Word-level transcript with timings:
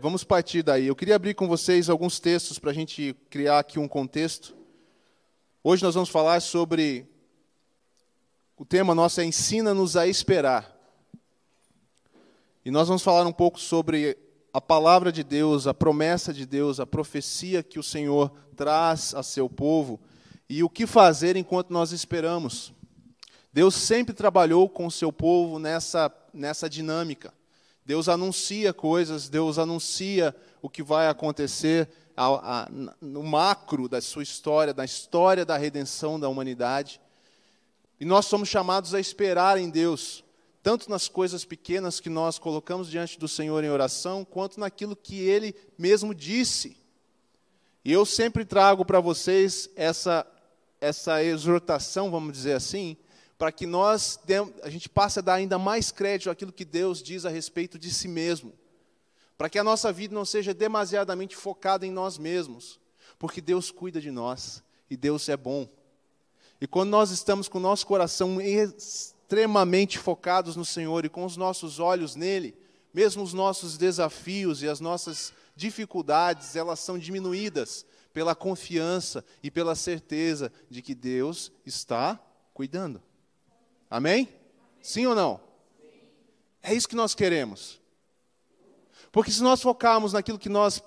vamos 0.00 0.24
partir 0.24 0.62
daí. 0.62 0.86
Eu 0.86 0.96
queria 0.96 1.14
abrir 1.14 1.34
com 1.34 1.46
vocês 1.46 1.90
alguns 1.90 2.18
textos 2.18 2.58
para 2.58 2.70
a 2.70 2.74
gente 2.74 3.14
criar 3.28 3.58
aqui 3.58 3.78
um 3.78 3.86
contexto. 3.86 4.56
Hoje 5.62 5.82
nós 5.82 5.94
vamos 5.94 6.08
falar 6.08 6.40
sobre. 6.40 7.06
O 8.56 8.64
tema 8.64 8.94
nosso 8.94 9.20
é 9.20 9.24
Ensina-nos 9.24 9.96
a 9.96 10.06
esperar. 10.06 10.74
E 12.64 12.70
nós 12.70 12.88
vamos 12.88 13.02
falar 13.02 13.26
um 13.26 13.32
pouco 13.32 13.60
sobre 13.60 14.16
a 14.52 14.60
palavra 14.60 15.12
de 15.12 15.22
Deus, 15.22 15.66
a 15.66 15.74
promessa 15.74 16.32
de 16.32 16.46
Deus, 16.46 16.80
a 16.80 16.86
profecia 16.86 17.62
que 17.62 17.78
o 17.78 17.82
Senhor 17.82 18.32
traz 18.56 19.14
a 19.14 19.22
seu 19.22 19.48
povo 19.48 20.00
e 20.48 20.62
o 20.62 20.68
que 20.68 20.86
fazer 20.86 21.36
enquanto 21.36 21.70
nós 21.70 21.92
esperamos. 21.92 22.72
Deus 23.52 23.74
sempre 23.74 24.14
trabalhou 24.14 24.68
com 24.68 24.86
o 24.86 24.90
seu 24.90 25.12
povo 25.12 25.58
nessa, 25.58 26.12
nessa 26.32 26.68
dinâmica. 26.68 27.32
Deus 27.90 28.08
anuncia 28.08 28.72
coisas, 28.72 29.28
Deus 29.28 29.58
anuncia 29.58 30.32
o 30.62 30.70
que 30.70 30.80
vai 30.80 31.08
acontecer 31.08 31.88
no 33.00 33.20
macro 33.24 33.88
da 33.88 34.00
sua 34.00 34.22
história, 34.22 34.72
da 34.72 34.84
história 34.84 35.44
da 35.44 35.56
redenção 35.56 36.20
da 36.20 36.28
humanidade. 36.28 37.00
E 37.98 38.04
nós 38.04 38.26
somos 38.26 38.48
chamados 38.48 38.94
a 38.94 39.00
esperar 39.00 39.58
em 39.58 39.68
Deus, 39.68 40.22
tanto 40.62 40.88
nas 40.88 41.08
coisas 41.08 41.44
pequenas 41.44 41.98
que 41.98 42.08
nós 42.08 42.38
colocamos 42.38 42.88
diante 42.88 43.18
do 43.18 43.26
Senhor 43.26 43.64
em 43.64 43.70
oração, 43.70 44.24
quanto 44.24 44.60
naquilo 44.60 44.94
que 44.94 45.18
Ele 45.18 45.52
mesmo 45.76 46.14
disse. 46.14 46.76
E 47.84 47.90
eu 47.90 48.06
sempre 48.06 48.44
trago 48.44 48.84
para 48.84 49.00
vocês 49.00 49.68
essa, 49.74 50.24
essa 50.80 51.24
exortação, 51.24 52.08
vamos 52.08 52.34
dizer 52.34 52.52
assim, 52.52 52.96
para 53.40 53.50
que 53.50 53.64
nós 53.64 54.20
a 54.62 54.68
gente 54.68 54.86
passe 54.86 55.18
a 55.18 55.22
dar 55.22 55.32
ainda 55.32 55.58
mais 55.58 55.90
crédito 55.90 56.28
àquilo 56.28 56.52
que 56.52 56.62
Deus 56.62 57.02
diz 57.02 57.24
a 57.24 57.30
respeito 57.30 57.78
de 57.78 57.90
si 57.90 58.06
mesmo. 58.06 58.52
Para 59.38 59.48
que 59.48 59.58
a 59.58 59.64
nossa 59.64 59.90
vida 59.90 60.14
não 60.14 60.26
seja 60.26 60.52
demasiadamente 60.52 61.34
focada 61.34 61.86
em 61.86 61.90
nós 61.90 62.18
mesmos, 62.18 62.78
porque 63.18 63.40
Deus 63.40 63.70
cuida 63.70 63.98
de 63.98 64.10
nós 64.10 64.62
e 64.90 64.96
Deus 64.96 65.26
é 65.30 65.38
bom. 65.38 65.66
E 66.60 66.66
quando 66.66 66.90
nós 66.90 67.10
estamos 67.10 67.48
com 67.48 67.56
o 67.56 67.62
nosso 67.62 67.86
coração 67.86 68.42
extremamente 68.42 69.98
focados 69.98 70.54
no 70.54 70.64
Senhor 70.64 71.06
e 71.06 71.08
com 71.08 71.24
os 71.24 71.38
nossos 71.38 71.78
olhos 71.78 72.14
nele, 72.14 72.54
mesmo 72.92 73.22
os 73.22 73.32
nossos 73.32 73.78
desafios 73.78 74.62
e 74.62 74.68
as 74.68 74.80
nossas 74.80 75.32
dificuldades, 75.56 76.56
elas 76.56 76.78
são 76.80 76.98
diminuídas 76.98 77.86
pela 78.12 78.34
confiança 78.34 79.24
e 79.42 79.50
pela 79.50 79.74
certeza 79.74 80.52
de 80.68 80.82
que 80.82 80.94
Deus 80.94 81.50
está 81.64 82.20
cuidando. 82.52 83.02
Amém? 83.90 84.28
Sim 84.80 85.06
ou 85.06 85.14
não? 85.14 85.40
É 86.62 86.72
isso 86.72 86.88
que 86.88 86.94
nós 86.94 87.14
queremos. 87.14 87.80
Porque 89.10 89.32
se 89.32 89.42
nós 89.42 89.60
focarmos 89.60 90.12
naquilo 90.12 90.38
que 90.38 90.48
nós 90.48 90.82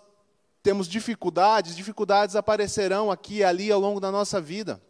temos 0.62 0.88
dificuldades, 0.88 1.76
dificuldades 1.76 2.38
aparecerão 2.38 3.12
aqui 3.12 3.38
e 3.38 3.44
ali 3.44 3.70
ao 3.70 3.82
longo 3.82 4.00
da 4.00 4.10
nossa 4.10 4.40
vida. 4.40 4.82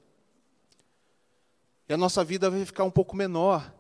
E 1.89 1.93
a 1.93 1.97
nossa 1.97 2.23
vida 2.23 2.49
vai 2.49 2.63
ficar 2.63 2.83
um 2.83 2.91
pouco 2.91 3.15
menor. 3.15 3.73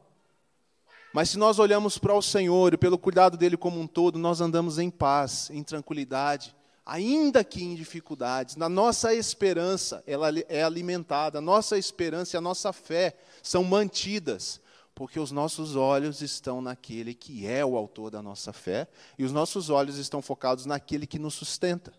Mas 1.13 1.29
se 1.29 1.37
nós 1.37 1.59
olhamos 1.59 1.99
para 1.99 2.15
o 2.15 2.21
Senhor 2.21 2.73
e 2.73 2.77
pelo 2.77 2.97
cuidado 2.97 3.37
dele 3.37 3.55
como 3.55 3.79
um 3.79 3.85
todo, 3.85 4.17
nós 4.17 4.41
andamos 4.41 4.79
em 4.79 4.89
paz, 4.89 5.51
em 5.51 5.61
tranquilidade, 5.63 6.55
ainda 6.83 7.43
que 7.43 7.63
em 7.63 7.75
dificuldades. 7.75 8.55
Na 8.55 8.67
nossa 8.67 9.13
esperança, 9.13 10.03
ela 10.07 10.29
é 10.49 10.63
alimentada, 10.63 11.37
a 11.37 11.41
nossa 11.41 11.77
esperança 11.77 12.35
e 12.35 12.39
a 12.39 12.41
nossa 12.41 12.73
fé 12.73 13.15
são 13.43 13.63
mantidas, 13.63 14.59
porque 14.95 15.19
os 15.19 15.31
nossos 15.31 15.75
olhos 15.75 16.21
estão 16.21 16.61
naquele 16.61 17.13
que 17.13 17.45
é 17.45 17.63
o 17.65 17.75
autor 17.75 18.09
da 18.09 18.21
nossa 18.21 18.53
fé 18.53 18.87
e 19.19 19.23
os 19.23 19.31
nossos 19.31 19.69
olhos 19.69 19.97
estão 19.97 20.21
focados 20.21 20.65
naquele 20.65 21.05
que 21.05 21.19
nos 21.19 21.33
sustenta. 21.33 21.93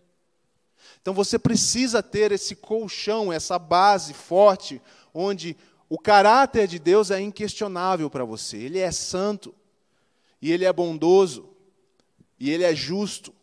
Então 1.01 1.13
você 1.13 1.37
precisa 1.37 2.01
ter 2.01 2.31
esse 2.31 2.55
colchão, 2.55 3.31
essa 3.31 3.59
base 3.59 4.13
forte, 4.13 4.81
onde 5.13 5.55
o 5.87 5.99
caráter 5.99 6.67
de 6.67 6.79
Deus 6.79 7.11
é 7.11 7.21
inquestionável 7.21 8.09
para 8.09 8.25
você. 8.25 8.57
Ele 8.57 8.79
é 8.79 8.91
santo, 8.91 9.53
e 10.41 10.51
ele 10.51 10.65
é 10.65 10.73
bondoso, 10.73 11.49
e 12.39 12.49
ele 12.49 12.63
é 12.63 12.73
justo. 12.75 13.33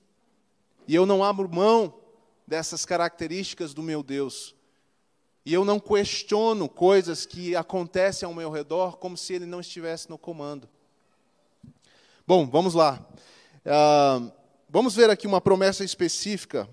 E 0.89 0.95
eu 0.95 1.07
não 1.07 1.23
abro 1.23 1.49
mão 1.49 1.95
dessas 2.47 2.85
características 2.85 3.73
do 3.73 3.83
meu 3.83 4.03
Deus. 4.03 4.55
E 5.45 5.53
eu 5.53 5.65
não 5.65 5.81
questiono 5.81 6.69
coisas 6.69 7.27
que 7.27 7.57
acontecem 7.57 8.27
ao 8.27 8.35
meu 8.35 8.51
redor 8.51 8.97
como 8.99 9.17
se 9.17 9.35
ele 9.35 9.47
não 9.47 9.61
estivesse 9.61 10.09
no 10.09 10.17
comando. 10.17 10.69
Bom, 12.27 12.47
vamos 12.47 12.75
lá. 12.75 13.05
Uh, 13.67 14.33
vamos 14.69 14.95
ver 14.95 15.11
aqui 15.11 15.27
uma 15.27 15.41
promessa 15.41 15.85
específica. 15.85 16.69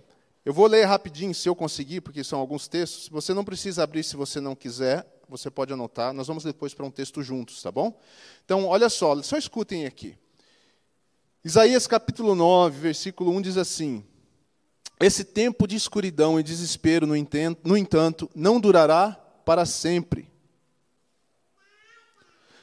Eu 0.46 0.53
vou 0.53 0.68
ler 0.68 0.85
rapidinho, 0.85 1.34
se 1.34 1.50
eu 1.50 1.56
conseguir, 1.56 2.02
porque 2.02 2.24
são 2.24 2.40
alguns 2.40 2.68
textos. 2.68 3.09
Você 3.09 3.34
não 3.34 3.44
precisa 3.44 3.84
abrir 3.84 4.03
se 4.03 4.16
você 4.16 4.40
não 4.40 4.56
quiser, 4.56 5.06
você 5.28 5.50
pode 5.50 5.74
anotar. 5.74 6.13
Nós 6.13 6.28
vamos 6.28 6.44
depois 6.44 6.74
para 6.74 6.86
um 6.86 6.91
texto 6.91 7.24
juntos, 7.24 7.62
tá 7.62 7.72
bom? 7.72 8.00
Então, 8.46 8.66
olha 8.68 8.90
só, 8.90 9.19
só 9.24 9.38
escutem 9.38 9.88
aqui. 9.88 10.16
Isaías 11.44 11.88
capítulo 11.88 12.36
9, 12.36 12.80
versículo 12.80 13.31
1 13.31 13.41
diz 13.41 13.57
assim: 13.57 14.03
Esse 15.00 15.24
tempo 15.24 15.66
de 15.66 15.78
escuridão 15.78 16.38
e 16.38 16.44
desespero, 16.44 17.08
no 17.08 17.78
entanto, 17.78 18.30
não 18.36 18.60
durará 18.60 19.12
para 19.46 19.66
sempre. 19.66 20.30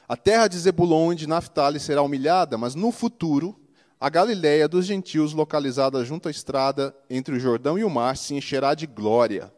A 0.07 0.15
terra 0.15 0.47
de 0.47 0.57
Zebulon 0.57 1.13
e 1.13 1.15
de 1.15 1.27
Naphtali 1.27 1.79
será 1.79 2.01
humilhada, 2.03 2.57
mas 2.57 2.75
no 2.75 2.91
futuro 2.91 3.59
a 3.99 4.07
Galiléia 4.07 4.67
dos 4.67 4.85
gentios, 4.85 5.33
localizada 5.33 6.05
junto 6.05 6.27
à 6.27 6.31
estrada 6.31 6.95
entre 7.09 7.35
o 7.35 7.39
Jordão 7.39 7.79
e 7.79 7.83
o 7.83 7.89
mar, 7.89 8.15
se 8.15 8.35
encherá 8.35 8.75
de 8.75 8.85
glória. 8.85 9.51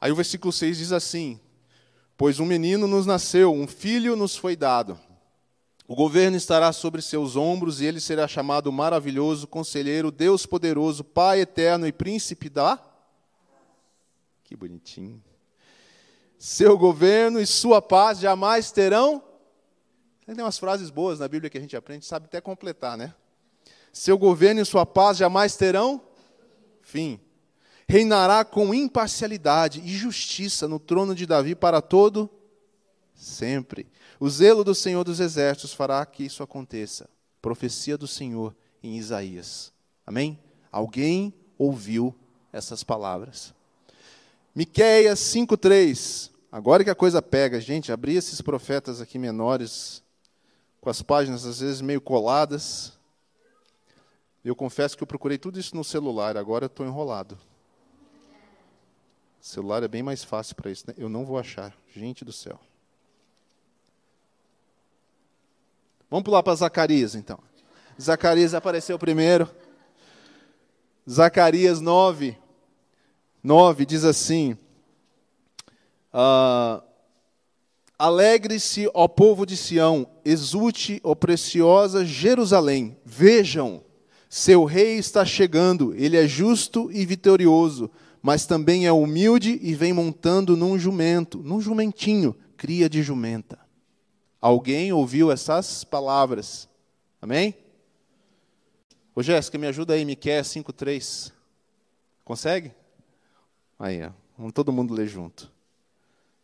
Aí 0.00 0.12
o 0.12 0.16
versículo 0.16 0.52
6 0.52 0.78
diz 0.78 0.92
assim: 0.92 1.40
Pois 2.16 2.38
um 2.38 2.46
menino 2.46 2.86
nos 2.86 3.04
nasceu, 3.04 3.52
um 3.52 3.66
filho 3.66 4.14
nos 4.14 4.36
foi 4.36 4.54
dado 4.54 4.98
o 5.92 5.94
governo 5.94 6.38
estará 6.38 6.72
sobre 6.72 7.02
seus 7.02 7.36
ombros 7.36 7.82
e 7.82 7.84
ele 7.84 8.00
será 8.00 8.26
chamado 8.26 8.72
maravilhoso, 8.72 9.46
conselheiro, 9.46 10.10
Deus 10.10 10.46
poderoso, 10.46 11.04
Pai 11.04 11.42
eterno 11.42 11.86
e 11.86 11.92
príncipe 11.92 12.48
da. 12.48 12.82
Que 14.42 14.56
bonitinho. 14.56 15.22
Seu 16.38 16.78
governo 16.78 17.38
e 17.38 17.46
sua 17.46 17.82
paz 17.82 18.18
jamais 18.18 18.72
terão. 18.72 19.22
Tem 20.24 20.42
umas 20.42 20.58
frases 20.58 20.88
boas 20.88 21.18
na 21.18 21.28
Bíblia 21.28 21.50
que 21.50 21.58
a 21.58 21.60
gente 21.60 21.76
aprende, 21.76 22.06
sabe 22.06 22.24
até 22.24 22.40
completar, 22.40 22.96
né? 22.96 23.14
Seu 23.92 24.16
governo 24.16 24.62
e 24.62 24.64
sua 24.64 24.86
paz 24.86 25.18
jamais 25.18 25.56
terão 25.56 26.00
fim. 26.80 27.20
Reinará 27.86 28.46
com 28.46 28.72
imparcialidade 28.72 29.82
e 29.84 29.88
justiça 29.88 30.66
no 30.66 30.80
trono 30.80 31.14
de 31.14 31.26
Davi 31.26 31.54
para 31.54 31.82
todo 31.82 32.30
sempre. 33.14 33.86
O 34.22 34.30
zelo 34.30 34.62
do 34.62 34.72
Senhor 34.72 35.02
dos 35.02 35.18
Exércitos 35.18 35.72
fará 35.72 36.06
que 36.06 36.22
isso 36.22 36.44
aconteça. 36.44 37.10
Profecia 37.40 37.98
do 37.98 38.06
Senhor 38.06 38.54
em 38.80 38.96
Isaías. 38.96 39.72
Amém? 40.06 40.38
Alguém 40.70 41.34
ouviu 41.58 42.14
essas 42.52 42.84
palavras. 42.84 43.52
Miqueias 44.54 45.18
5:3. 45.18 46.30
Agora 46.52 46.84
que 46.84 46.90
a 46.90 46.94
coisa 46.94 47.20
pega, 47.20 47.60
gente, 47.60 47.90
abri 47.90 48.14
esses 48.14 48.40
profetas 48.40 49.00
aqui 49.00 49.18
menores 49.18 50.04
com 50.80 50.88
as 50.88 51.02
páginas 51.02 51.44
às 51.44 51.58
vezes 51.58 51.80
meio 51.80 52.00
coladas. 52.00 52.96
Eu 54.44 54.54
confesso 54.54 54.96
que 54.96 55.02
eu 55.02 55.06
procurei 55.08 55.36
tudo 55.36 55.58
isso 55.58 55.74
no 55.74 55.82
celular, 55.82 56.36
agora 56.36 56.66
estou 56.66 56.86
enrolado. 56.86 57.36
O 59.40 59.44
celular 59.44 59.82
é 59.82 59.88
bem 59.88 60.04
mais 60.04 60.22
fácil 60.22 60.54
para 60.54 60.70
isso, 60.70 60.84
né? 60.86 60.94
Eu 60.96 61.08
não 61.08 61.24
vou 61.24 61.40
achar. 61.40 61.76
Gente 61.92 62.24
do 62.24 62.32
céu. 62.32 62.60
Vamos 66.12 66.24
pular 66.24 66.42
para 66.42 66.54
Zacarias, 66.54 67.14
então. 67.14 67.38
Zacarias 67.98 68.52
apareceu 68.52 68.98
primeiro. 68.98 69.48
Zacarias 71.10 71.80
9, 71.80 72.36
9 73.42 73.86
diz 73.86 74.04
assim: 74.04 74.54
ah, 76.12 76.82
Alegre-se, 77.98 78.90
ó 78.92 79.08
povo 79.08 79.46
de 79.46 79.56
Sião, 79.56 80.06
exulte, 80.22 81.00
ó 81.02 81.14
preciosa 81.14 82.04
Jerusalém. 82.04 82.94
Vejam, 83.06 83.82
seu 84.28 84.64
rei 84.64 84.98
está 84.98 85.24
chegando, 85.24 85.94
ele 85.94 86.18
é 86.18 86.28
justo 86.28 86.90
e 86.92 87.06
vitorioso, 87.06 87.90
mas 88.20 88.44
também 88.44 88.84
é 88.84 88.92
humilde 88.92 89.58
e 89.62 89.74
vem 89.74 89.94
montando 89.94 90.58
num 90.58 90.78
jumento, 90.78 91.38
num 91.38 91.58
jumentinho, 91.58 92.36
cria 92.54 92.86
de 92.86 93.02
jumenta. 93.02 93.61
Alguém 94.42 94.92
ouviu 94.92 95.30
essas 95.30 95.84
palavras? 95.84 96.68
Amém? 97.20 97.56
Ô 99.14 99.22
Jéssica, 99.22 99.56
me 99.56 99.68
ajuda 99.68 99.94
aí, 99.94 100.04
Miqueias 100.04 100.48
5:3. 100.48 101.32
Consegue? 102.24 102.72
Aí, 103.78 104.02
ó. 104.04 104.10
Vamos 104.36 104.52
todo 104.52 104.72
mundo 104.72 104.94
ler 104.94 105.06
junto. 105.06 105.48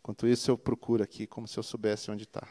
Enquanto 0.00 0.28
isso, 0.28 0.48
eu 0.48 0.56
procuro 0.56 1.02
aqui 1.02 1.26
como 1.26 1.48
se 1.48 1.58
eu 1.58 1.62
soubesse 1.64 2.08
onde 2.08 2.22
está. 2.22 2.46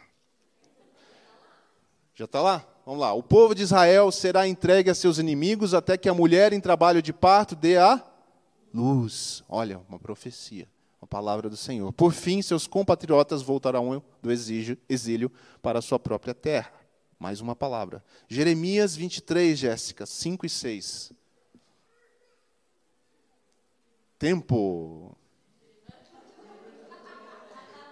Já 2.14 2.26
está 2.26 2.42
lá? 2.42 2.68
Vamos 2.86 3.00
lá. 3.00 3.14
O 3.14 3.24
povo 3.24 3.56
de 3.56 3.64
Israel 3.64 4.12
será 4.12 4.48
entregue 4.48 4.90
a 4.90 4.96
seus 4.96 5.18
inimigos 5.18 5.74
até 5.74 5.98
que 5.98 6.10
a 6.10 6.14
mulher 6.14 6.52
em 6.52 6.60
trabalho 6.60 7.02
de 7.02 7.14
parto 7.14 7.56
dê 7.56 7.78
a 7.78 8.04
luz. 8.74 9.46
Olha, 9.48 9.80
uma 9.88 9.98
profecia, 9.98 10.68
uma 11.08 11.22
palavra 11.22 11.50
do 11.50 11.56
Senhor. 11.56 11.94
Por 11.94 12.12
fim, 12.12 12.42
seus 12.42 12.68
compatriotas 12.68 13.42
voltarão 13.42 14.04
do 14.22 14.30
exílio 14.30 15.32
para 15.62 15.80
a 15.80 15.82
sua 15.82 15.98
própria 15.98 16.36
terra. 16.36 16.74
Mais 17.18 17.40
uma 17.40 17.56
palavra. 17.56 18.04
Jeremias 18.28 18.94
23, 18.96 19.58
Jéssica, 19.58 20.06
5 20.06 20.46
e 20.46 20.50
6. 20.50 21.14
Tempo. 24.20 25.18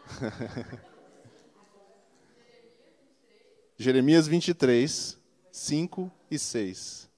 Jeremias 3.78 4.28
23, 4.28 5.18
5 5.52 6.12
e 6.30 6.38
6. 6.38 7.10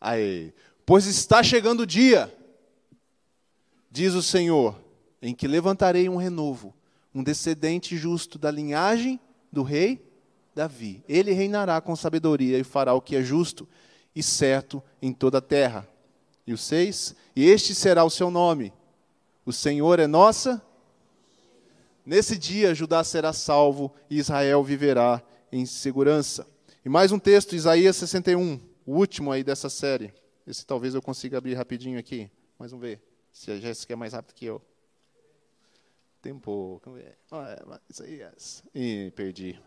Aí, 0.00 0.54
pois 0.84 1.06
está 1.06 1.42
chegando 1.42 1.80
o 1.80 1.86
dia, 1.86 2.32
diz 3.92 4.14
o 4.14 4.22
Senhor, 4.22 4.82
em 5.20 5.34
que 5.34 5.46
levantarei 5.46 6.08
um 6.08 6.16
renovo, 6.16 6.74
um 7.14 7.22
descendente 7.22 7.94
justo 7.94 8.38
da 8.38 8.50
linhagem 8.50 9.20
do 9.52 9.62
rei 9.62 10.02
Davi. 10.54 11.04
Ele 11.06 11.32
reinará 11.32 11.78
com 11.78 11.94
sabedoria 11.94 12.58
e 12.58 12.64
fará 12.64 12.94
o 12.94 13.02
que 13.02 13.14
é 13.14 13.22
justo 13.22 13.68
e 14.16 14.22
certo 14.22 14.82
em 15.00 15.12
toda 15.12 15.38
a 15.38 15.42
terra. 15.42 15.86
E 16.46 16.54
o 16.54 16.58
6, 16.58 17.14
e 17.36 17.44
este 17.44 17.74
será 17.74 18.02
o 18.02 18.10
seu 18.10 18.30
nome. 18.30 18.72
O 19.44 19.52
Senhor 19.52 20.00
é 20.00 20.06
nossa. 20.06 20.60
Nesse 22.04 22.36
dia 22.36 22.74
Judá 22.74 23.04
será 23.04 23.32
salvo 23.32 23.94
e 24.08 24.18
Israel 24.18 24.64
viverá 24.64 25.22
em 25.52 25.66
segurança. 25.66 26.46
E 26.84 26.88
mais 26.88 27.12
um 27.12 27.18
texto, 27.18 27.54
Isaías 27.54 27.96
61, 27.96 28.58
o 28.86 28.96
último 28.96 29.30
aí 29.30 29.44
dessa 29.44 29.68
série. 29.68 30.12
Esse 30.46 30.66
talvez 30.66 30.94
eu 30.94 31.02
consiga 31.02 31.38
abrir 31.38 31.54
rapidinho 31.54 31.98
aqui. 31.98 32.28
Mas 32.58 32.70
vamos 32.70 32.84
ver 32.86 33.11
se 33.32 33.50
a 33.50 33.58
Jéssica 33.58 33.94
é 33.94 33.96
mais 33.96 34.12
rápido 34.12 34.34
que 34.34 34.44
eu. 34.44 34.62
Tempo. 36.20 36.80
Isaías. 37.88 38.62
Ih, 38.74 39.10
perdi. 39.16 39.58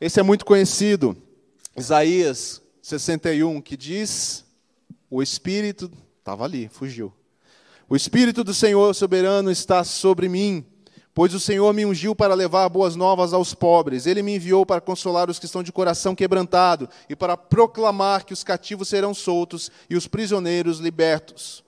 Esse 0.00 0.20
é 0.20 0.22
muito 0.22 0.44
conhecido. 0.46 1.16
Isaías 1.76 2.62
61, 2.80 3.60
que 3.60 3.76
diz: 3.76 4.44
O 5.10 5.22
Espírito. 5.22 5.90
Estava 6.18 6.44
ali, 6.44 6.68
fugiu. 6.68 7.12
O 7.88 7.94
Espírito 7.94 8.42
do 8.42 8.54
Senhor 8.54 8.94
soberano 8.94 9.50
está 9.50 9.84
sobre 9.84 10.28
mim, 10.28 10.64
pois 11.14 11.34
o 11.34 11.40
Senhor 11.40 11.72
me 11.72 11.86
ungiu 11.86 12.16
para 12.16 12.34
levar 12.34 12.68
boas 12.68 12.96
novas 12.96 13.32
aos 13.32 13.54
pobres. 13.54 14.06
Ele 14.06 14.22
me 14.22 14.36
enviou 14.36 14.64
para 14.66 14.80
consolar 14.80 15.30
os 15.30 15.38
que 15.38 15.46
estão 15.46 15.62
de 15.62 15.70
coração 15.70 16.14
quebrantado 16.14 16.88
e 17.08 17.14
para 17.14 17.36
proclamar 17.36 18.24
que 18.24 18.32
os 18.32 18.42
cativos 18.42 18.88
serão 18.88 19.14
soltos 19.14 19.70
e 19.88 19.96
os 19.96 20.08
prisioneiros 20.08 20.78
libertos. 20.78 21.65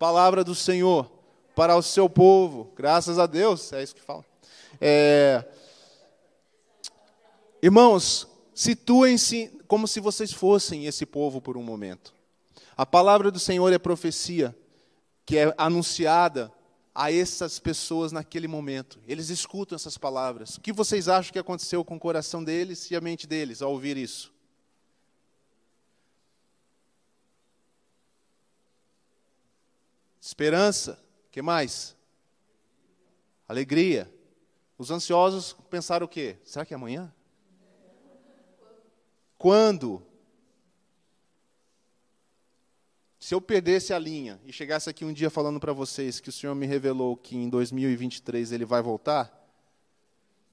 Palavra 0.00 0.42
do 0.42 0.54
Senhor 0.54 1.12
para 1.54 1.76
o 1.76 1.82
seu 1.82 2.08
povo, 2.08 2.72
graças 2.74 3.18
a 3.18 3.26
Deus, 3.26 3.70
é 3.70 3.82
isso 3.82 3.94
que 3.94 4.00
fala. 4.00 4.24
É... 4.80 5.44
Irmãos, 7.62 8.26
situem-se 8.54 9.52
como 9.68 9.86
se 9.86 10.00
vocês 10.00 10.32
fossem 10.32 10.86
esse 10.86 11.04
povo 11.04 11.38
por 11.38 11.58
um 11.58 11.62
momento. 11.62 12.14
A 12.74 12.86
palavra 12.86 13.30
do 13.30 13.38
Senhor 13.38 13.70
é 13.74 13.78
profecia, 13.78 14.56
que 15.26 15.36
é 15.36 15.54
anunciada 15.58 16.50
a 16.94 17.12
essas 17.12 17.58
pessoas 17.58 18.10
naquele 18.10 18.48
momento. 18.48 18.98
Eles 19.06 19.28
escutam 19.28 19.76
essas 19.76 19.98
palavras. 19.98 20.56
O 20.56 20.62
que 20.62 20.72
vocês 20.72 21.08
acham 21.08 21.30
que 21.30 21.38
aconteceu 21.38 21.84
com 21.84 21.96
o 21.96 22.00
coração 22.00 22.42
deles 22.42 22.90
e 22.90 22.96
a 22.96 23.02
mente 23.02 23.26
deles 23.26 23.60
ao 23.60 23.70
ouvir 23.70 23.98
isso? 23.98 24.29
Esperança. 30.20 31.02
que 31.30 31.40
mais? 31.40 31.96
Alegria. 33.48 34.12
Os 34.76 34.90
ansiosos 34.90 35.54
pensaram 35.68 36.06
o 36.06 36.08
quê? 36.08 36.36
Será 36.44 36.64
que 36.64 36.74
é 36.74 36.76
amanhã? 36.76 37.12
Quando? 39.36 40.02
Se 43.18 43.34
eu 43.34 43.40
perdesse 43.40 43.92
a 43.92 43.98
linha 43.98 44.40
e 44.44 44.52
chegasse 44.52 44.88
aqui 44.88 45.04
um 45.04 45.12
dia 45.12 45.30
falando 45.30 45.60
para 45.60 45.72
vocês 45.72 46.20
que 46.20 46.28
o 46.28 46.32
Senhor 46.32 46.54
me 46.54 46.66
revelou 46.66 47.16
que 47.16 47.36
em 47.36 47.48
2023 47.48 48.52
ele 48.52 48.64
vai 48.64 48.82
voltar, 48.82 49.30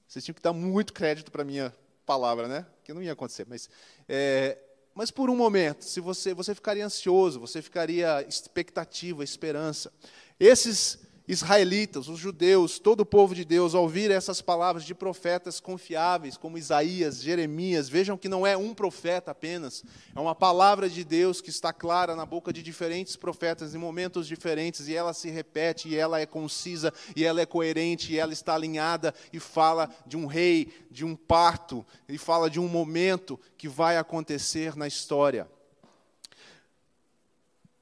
vocês 0.06 0.24
tinham 0.24 0.34
que 0.34 0.42
dar 0.42 0.52
muito 0.52 0.92
crédito 0.92 1.30
para 1.30 1.44
minha 1.44 1.74
palavra, 2.04 2.48
né? 2.48 2.66
Que 2.82 2.94
não 2.94 3.02
ia 3.02 3.12
acontecer. 3.12 3.46
Mas, 3.48 3.68
é, 4.08 4.58
mas 4.98 5.12
por 5.12 5.30
um 5.30 5.36
momento, 5.36 5.84
se 5.84 6.00
você, 6.00 6.34
você 6.34 6.52
ficaria 6.56 6.84
ansioso, 6.84 7.38
você 7.38 7.62
ficaria 7.62 8.20
expectativa, 8.28 9.22
esperança. 9.22 9.92
Esses 10.40 10.98
israelitas, 11.28 12.08
os 12.08 12.18
judeus, 12.18 12.78
todo 12.78 13.00
o 13.00 13.06
povo 13.06 13.34
de 13.34 13.44
Deus, 13.44 13.74
ao 13.74 13.82
ouvir 13.82 14.10
essas 14.10 14.40
palavras 14.40 14.82
de 14.84 14.94
profetas 14.94 15.60
confiáveis, 15.60 16.38
como 16.38 16.56
Isaías, 16.56 17.22
Jeremias, 17.22 17.88
vejam 17.88 18.16
que 18.16 18.28
não 18.28 18.46
é 18.46 18.56
um 18.56 18.74
profeta 18.74 19.30
apenas, 19.30 19.84
é 20.16 20.18
uma 20.18 20.34
palavra 20.34 20.88
de 20.88 21.04
Deus 21.04 21.42
que 21.42 21.50
está 21.50 21.72
clara 21.72 22.16
na 22.16 22.24
boca 22.24 22.52
de 22.52 22.62
diferentes 22.62 23.14
profetas 23.14 23.74
em 23.74 23.78
momentos 23.78 24.26
diferentes, 24.26 24.88
e 24.88 24.94
ela 24.94 25.12
se 25.12 25.28
repete, 25.28 25.88
e 25.88 25.96
ela 25.96 26.18
é 26.18 26.24
concisa, 26.24 26.92
e 27.14 27.24
ela 27.24 27.40
é 27.42 27.46
coerente, 27.46 28.12
e 28.12 28.18
ela 28.18 28.32
está 28.32 28.54
alinhada, 28.54 29.14
e 29.32 29.38
fala 29.38 29.90
de 30.06 30.16
um 30.16 30.26
rei, 30.26 30.72
de 30.90 31.04
um 31.04 31.14
parto, 31.14 31.84
e 32.08 32.16
fala 32.16 32.48
de 32.48 32.58
um 32.58 32.68
momento 32.68 33.38
que 33.56 33.68
vai 33.68 33.98
acontecer 33.98 34.74
na 34.74 34.86
história. 34.86 35.46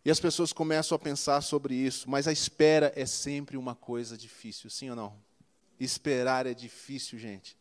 E 0.06 0.11
as 0.11 0.20
pessoas 0.20 0.53
começam 0.53 0.94
a 0.94 1.00
pensar 1.00 1.41
sobre 1.41 1.75
isso, 1.75 2.08
mas 2.08 2.29
a 2.29 2.32
espera 2.32 2.93
é 2.94 3.05
sempre 3.05 3.56
uma 3.56 3.75
coisa 3.75 4.17
difícil, 4.17 4.70
sim 4.70 4.88
ou 4.88 4.94
não? 4.94 5.19
Esperar 5.81 6.46
é 6.46 6.55
difícil, 6.55 7.19
gente. 7.19 7.58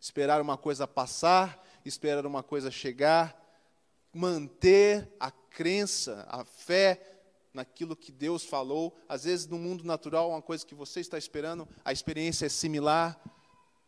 Esperar 0.00 0.42
uma 0.42 0.58
coisa 0.58 0.88
passar, 0.88 1.64
esperar 1.84 2.26
uma 2.26 2.42
coisa 2.42 2.68
chegar, 2.68 3.40
manter 4.12 5.08
a 5.20 5.30
crença, 5.30 6.26
a 6.28 6.44
fé 6.44 7.00
naquilo 7.52 7.94
que 7.94 8.10
Deus 8.10 8.44
falou. 8.44 8.98
Às 9.08 9.22
vezes, 9.22 9.46
no 9.46 9.56
mundo 9.56 9.84
natural, 9.84 10.30
uma 10.30 10.42
coisa 10.42 10.66
que 10.66 10.74
você 10.74 10.98
está 10.98 11.16
esperando, 11.16 11.68
a 11.84 11.92
experiência 11.92 12.46
é 12.46 12.48
similar. 12.48 13.16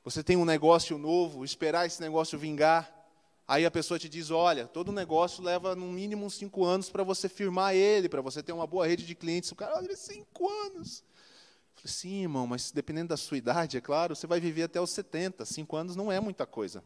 Você 0.05 0.23
tem 0.23 0.37
um 0.37 0.45
negócio 0.45 0.97
novo, 0.97 1.45
esperar 1.45 1.87
esse 1.87 2.01
negócio 2.01 2.39
vingar. 2.39 2.96
Aí 3.49 3.65
a 3.65 3.71
pessoa 3.71 3.99
te 3.99 4.09
diz: 4.09 4.31
olha, 4.31 4.67
todo 4.67 4.91
negócio 4.91 5.43
leva 5.43 5.77
no 5.77 5.87
mínimo 5.87 6.27
uns 6.27 6.35
cinco 6.35 6.65
anos 6.65 6.91
para 6.91 7.05
você 7.05 7.29
firmar 7.29 7.75
ele, 7.75 8.09
para 8.09 8.21
você 8.21 8.43
ter 8.43 8.53
uma 8.53 8.67
boa 8.67 8.87
rede 8.87 9.07
de 9.07 9.15
clientes. 9.15 9.53
O 9.53 9.55
cara, 9.57 9.77
olha, 9.77 9.97
cinco 9.97 10.49
anos. 10.49 11.05
Eu 11.77 11.83
falei, 11.83 11.93
sim, 11.93 12.23
irmão, 12.23 12.47
mas 12.47 12.73
dependendo 12.73 13.09
da 13.09 13.17
sua 13.17 13.37
idade, 13.37 13.77
é 13.77 13.81
claro, 13.81 14.17
você 14.17 14.27
vai 14.27 14.41
viver 14.41 14.65
até 14.65 14.81
os 14.81 14.91
70. 14.91 15.45
Cinco 15.45 15.77
anos 15.77 15.95
não 15.95 16.11
é 16.11 16.19
muita 16.19 16.47
coisa. 16.47 16.83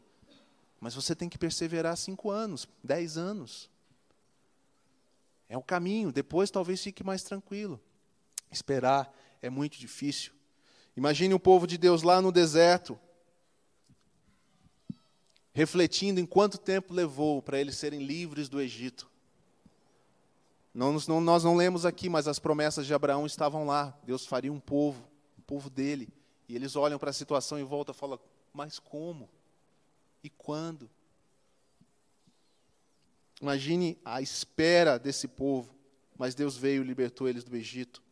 Mas 0.78 0.94
você 0.94 1.14
tem 1.14 1.28
que 1.28 1.38
perseverar 1.38 1.96
cinco 1.96 2.30
anos, 2.30 2.66
dez 2.82 3.16
anos. 3.16 3.70
É 5.48 5.56
o 5.56 5.62
caminho. 5.62 6.12
Depois 6.12 6.50
talvez 6.50 6.82
fique 6.82 7.04
mais 7.04 7.22
tranquilo. 7.22 7.80
Esperar 8.50 9.14
é 9.40 9.48
muito 9.48 9.78
difícil. 9.78 10.32
Imagine 10.96 11.34
o 11.34 11.40
povo 11.40 11.66
de 11.66 11.78
Deus 11.78 12.02
lá 12.02 12.20
no 12.20 12.32
deserto, 12.32 12.98
refletindo 15.60 16.18
em 16.18 16.24
quanto 16.24 16.56
tempo 16.56 16.94
levou 16.94 17.42
para 17.42 17.60
eles 17.60 17.76
serem 17.76 18.02
livres 18.02 18.48
do 18.48 18.58
Egito. 18.58 19.10
Não, 20.72 20.98
nós 21.20 21.44
não 21.44 21.54
lemos 21.54 21.84
aqui, 21.84 22.08
mas 22.08 22.26
as 22.26 22.38
promessas 22.38 22.86
de 22.86 22.94
Abraão 22.94 23.26
estavam 23.26 23.66
lá. 23.66 23.94
Deus 24.04 24.24
faria 24.24 24.50
um 24.50 24.58
povo, 24.58 25.06
um 25.38 25.42
povo 25.42 25.68
dele. 25.68 26.08
E 26.48 26.56
eles 26.56 26.76
olham 26.76 26.98
para 26.98 27.10
a 27.10 27.12
situação 27.12 27.58
e 27.58 27.62
voltam 27.62 27.94
e 27.94 27.98
falam: 27.98 28.18
Mas 28.54 28.78
como? 28.78 29.28
E 30.24 30.30
quando? 30.30 30.88
Imagine 33.38 33.98
a 34.02 34.22
espera 34.22 34.98
desse 34.98 35.28
povo, 35.28 35.74
mas 36.16 36.34
Deus 36.34 36.56
veio 36.56 36.82
e 36.82 36.86
libertou 36.86 37.28
eles 37.28 37.44
do 37.44 37.54
Egito. 37.54 38.02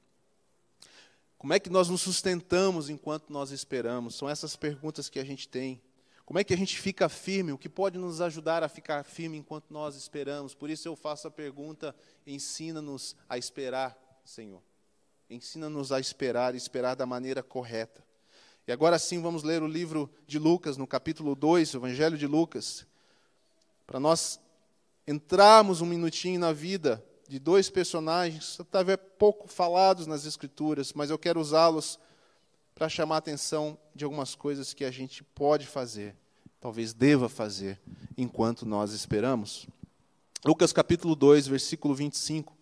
Como 1.38 1.54
é 1.54 1.58
que 1.58 1.70
nós 1.70 1.88
nos 1.88 2.02
sustentamos 2.02 2.90
enquanto 2.90 3.32
nós 3.32 3.52
esperamos? 3.52 4.16
São 4.16 4.28
essas 4.28 4.54
perguntas 4.54 5.08
que 5.08 5.18
a 5.18 5.24
gente 5.24 5.48
tem. 5.48 5.80
Como 6.28 6.38
é 6.38 6.44
que 6.44 6.52
a 6.52 6.56
gente 6.58 6.78
fica 6.78 7.08
firme? 7.08 7.52
O 7.52 7.56
que 7.56 7.70
pode 7.70 7.96
nos 7.96 8.20
ajudar 8.20 8.62
a 8.62 8.68
ficar 8.68 9.02
firme 9.02 9.38
enquanto 9.38 9.70
nós 9.70 9.96
esperamos? 9.96 10.54
Por 10.54 10.68
isso 10.68 10.86
eu 10.86 10.94
faço 10.94 11.26
a 11.26 11.30
pergunta: 11.30 11.96
ensina-nos 12.26 13.16
a 13.26 13.38
esperar, 13.38 13.96
Senhor. 14.26 14.60
Ensina-nos 15.30 15.90
a 15.90 15.98
esperar 15.98 16.52
e 16.52 16.58
esperar 16.58 16.94
da 16.94 17.06
maneira 17.06 17.42
correta. 17.42 18.04
E 18.66 18.72
agora 18.72 18.98
sim 18.98 19.22
vamos 19.22 19.42
ler 19.42 19.62
o 19.62 19.66
livro 19.66 20.10
de 20.26 20.38
Lucas, 20.38 20.76
no 20.76 20.86
capítulo 20.86 21.34
2, 21.34 21.72
o 21.72 21.76
Evangelho 21.78 22.18
de 22.18 22.26
Lucas, 22.26 22.86
para 23.86 23.98
nós 23.98 24.38
entrarmos 25.06 25.80
um 25.80 25.86
minutinho 25.86 26.38
na 26.38 26.52
vida 26.52 27.02
de 27.26 27.38
dois 27.38 27.70
personagens, 27.70 28.60
talvez 28.70 28.98
pouco 29.18 29.48
falados 29.48 30.06
nas 30.06 30.26
Escrituras, 30.26 30.92
mas 30.92 31.08
eu 31.08 31.18
quero 31.18 31.40
usá-los 31.40 31.98
para 32.78 32.88
chamar 32.88 33.16
a 33.16 33.18
atenção 33.18 33.76
de 33.92 34.04
algumas 34.04 34.36
coisas 34.36 34.72
que 34.72 34.84
a 34.84 34.90
gente 34.92 35.24
pode 35.24 35.66
fazer, 35.66 36.14
talvez 36.60 36.94
deva 36.94 37.28
fazer, 37.28 37.80
enquanto 38.16 38.64
nós 38.64 38.92
esperamos. 38.92 39.66
Lucas 40.44 40.72
capítulo 40.72 41.16
2, 41.16 41.48
versículo 41.48 41.92
25. 41.92 42.56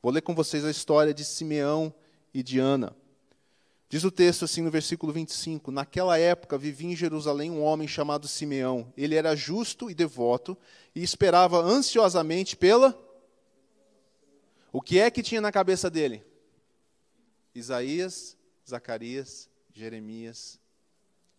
Vou 0.00 0.12
ler 0.12 0.20
com 0.20 0.32
vocês 0.32 0.64
a 0.64 0.70
história 0.70 1.12
de 1.12 1.24
Simeão 1.24 1.92
e 2.32 2.40
de 2.40 2.60
Ana. 2.60 2.94
Diz 3.88 4.04
o 4.04 4.12
texto 4.12 4.44
assim 4.44 4.62
no 4.62 4.70
versículo 4.70 5.12
25: 5.12 5.72
Naquela 5.72 6.16
época 6.16 6.56
vivia 6.56 6.92
em 6.92 6.96
Jerusalém 6.96 7.50
um 7.50 7.60
homem 7.60 7.88
chamado 7.88 8.28
Simeão. 8.28 8.92
Ele 8.96 9.16
era 9.16 9.34
justo 9.34 9.90
e 9.90 9.94
devoto 9.94 10.56
e 10.94 11.02
esperava 11.02 11.58
ansiosamente 11.58 12.56
pela. 12.56 12.96
O 14.72 14.80
que 14.80 15.00
é 15.00 15.10
que 15.10 15.20
tinha 15.20 15.40
na 15.40 15.50
cabeça 15.50 15.90
dele? 15.90 16.24
Isaías, 17.52 18.37
Zacarias, 18.68 19.48
Jeremias, 19.72 20.60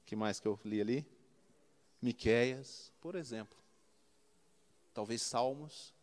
que 0.06 0.16
mais 0.16 0.40
que 0.40 0.48
eu 0.48 0.60
li 0.66 0.82
ali? 0.82 1.06
Miqueias, 2.02 2.92
por 3.00 3.16
exemplo. 3.16 3.58
Talvez 4.94 5.22
Salmos. 5.22 5.94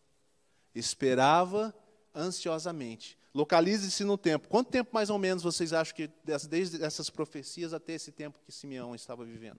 Esperava 0.74 1.74
ansiosamente. 2.14 3.18
Localize-se 3.34 4.04
no 4.04 4.16
tempo. 4.16 4.48
Quanto 4.48 4.70
tempo 4.70 4.90
mais 4.92 5.10
ou 5.10 5.18
menos 5.18 5.42
vocês 5.42 5.72
acham 5.72 5.94
que 5.94 6.10
desde 6.48 6.82
essas 6.82 7.10
profecias 7.10 7.72
até 7.72 7.94
esse 7.94 8.12
tempo 8.12 8.38
que 8.44 8.52
Simeão 8.52 8.94
estava 8.94 9.24
vivendo? 9.24 9.58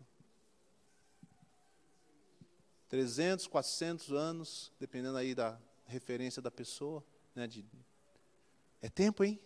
300, 2.89 3.47
400 3.47 4.11
anos, 4.13 4.71
dependendo 4.79 5.17
aí 5.17 5.35
da 5.35 5.59
referência 5.85 6.41
da 6.41 6.49
pessoa. 6.49 7.03
Né, 7.35 7.45
de... 7.47 7.65
É 8.81 8.89
tempo, 8.89 9.23
hein? 9.23 9.39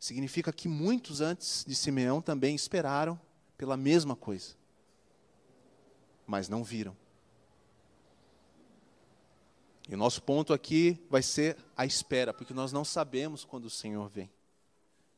Significa 0.00 0.50
que 0.50 0.66
muitos 0.66 1.20
antes 1.20 1.62
de 1.68 1.74
Simeão 1.74 2.22
também 2.22 2.54
esperaram 2.54 3.20
pela 3.58 3.76
mesma 3.76 4.16
coisa, 4.16 4.56
mas 6.26 6.48
não 6.48 6.64
viram. 6.64 6.96
E 9.86 9.94
o 9.94 9.98
nosso 9.98 10.22
ponto 10.22 10.54
aqui 10.54 10.98
vai 11.10 11.22
ser 11.22 11.58
a 11.76 11.84
espera, 11.84 12.32
porque 12.32 12.54
nós 12.54 12.72
não 12.72 12.82
sabemos 12.82 13.44
quando 13.44 13.66
o 13.66 13.70
Senhor 13.70 14.08
vem. 14.08 14.30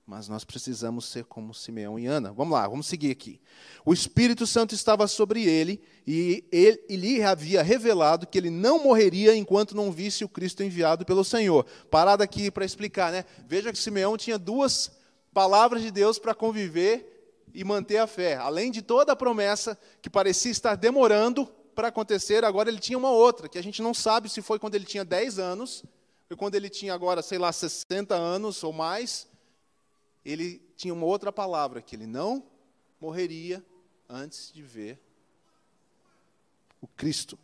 Mas 0.04 0.28
nós 0.28 0.44
precisamos 0.44 1.04
ser 1.04 1.24
como 1.24 1.54
Simeão 1.54 1.98
e 1.98 2.06
Ana. 2.06 2.32
Vamos 2.32 2.52
lá, 2.52 2.66
vamos 2.66 2.86
seguir 2.86 3.12
aqui. 3.12 3.40
O 3.84 3.92
Espírito 3.92 4.46
Santo 4.46 4.74
estava 4.74 5.06
sobre 5.06 5.44
ele 5.44 5.80
e 6.06 6.44
ele, 6.50 6.82
lhe 6.90 7.22
havia 7.22 7.62
revelado 7.62 8.26
que 8.26 8.36
ele 8.36 8.50
não 8.50 8.82
morreria 8.82 9.34
enquanto 9.36 9.76
não 9.76 9.92
visse 9.92 10.24
o 10.24 10.28
Cristo 10.28 10.62
enviado 10.62 11.04
pelo 11.04 11.24
Senhor. 11.24 11.64
Parada 11.90 12.24
aqui 12.24 12.50
para 12.50 12.64
explicar, 12.64 13.12
né? 13.12 13.24
Veja 13.46 13.72
que 13.72 13.78
Simeão 13.78 14.16
tinha 14.16 14.38
duas 14.38 14.90
palavras 15.32 15.82
de 15.82 15.90
Deus 15.90 16.18
para 16.18 16.34
conviver 16.34 17.44
e 17.54 17.62
manter 17.62 17.98
a 17.98 18.06
fé. 18.06 18.36
Além 18.36 18.70
de 18.70 18.82
toda 18.82 19.12
a 19.12 19.16
promessa 19.16 19.78
que 20.00 20.10
parecia 20.10 20.50
estar 20.50 20.74
demorando, 20.74 21.48
para 21.74 21.88
acontecer, 21.88 22.44
agora 22.44 22.68
ele 22.68 22.78
tinha 22.78 22.98
uma 22.98 23.10
outra, 23.10 23.48
que 23.48 23.58
a 23.58 23.62
gente 23.62 23.82
não 23.82 23.94
sabe 23.94 24.28
se 24.28 24.42
foi 24.42 24.58
quando 24.58 24.74
ele 24.74 24.84
tinha 24.84 25.04
10 25.04 25.38
anos, 25.38 25.84
ou 26.30 26.36
quando 26.36 26.54
ele 26.54 26.68
tinha 26.68 26.94
agora, 26.94 27.22
sei 27.22 27.38
lá, 27.38 27.52
60 27.52 28.14
anos 28.14 28.62
ou 28.62 28.72
mais. 28.72 29.26
Ele 30.24 30.58
tinha 30.76 30.94
uma 30.94 31.06
outra 31.06 31.32
palavra, 31.32 31.82
que 31.82 31.96
ele 31.96 32.06
não 32.06 32.46
morreria 33.00 33.64
antes 34.08 34.52
de 34.52 34.62
ver 34.62 35.00
o 36.80 36.86
Cristo. 36.86 37.38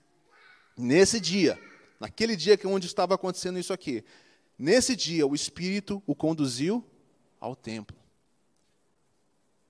Nesse 0.77 1.21
dia, 1.21 1.59
naquele 1.99 2.37
dia 2.37 2.57
que 2.57 2.67
onde 2.67 2.87
estava 2.87 3.15
acontecendo 3.15 3.59
isso 3.59 3.73
aqui, 3.73 4.05
nesse 4.59 4.95
dia 4.95 5.27
o 5.27 5.35
Espírito 5.35 6.03
o 6.07 6.15
conduziu 6.15 6.85
ao 7.41 7.57
templo. 7.57 7.97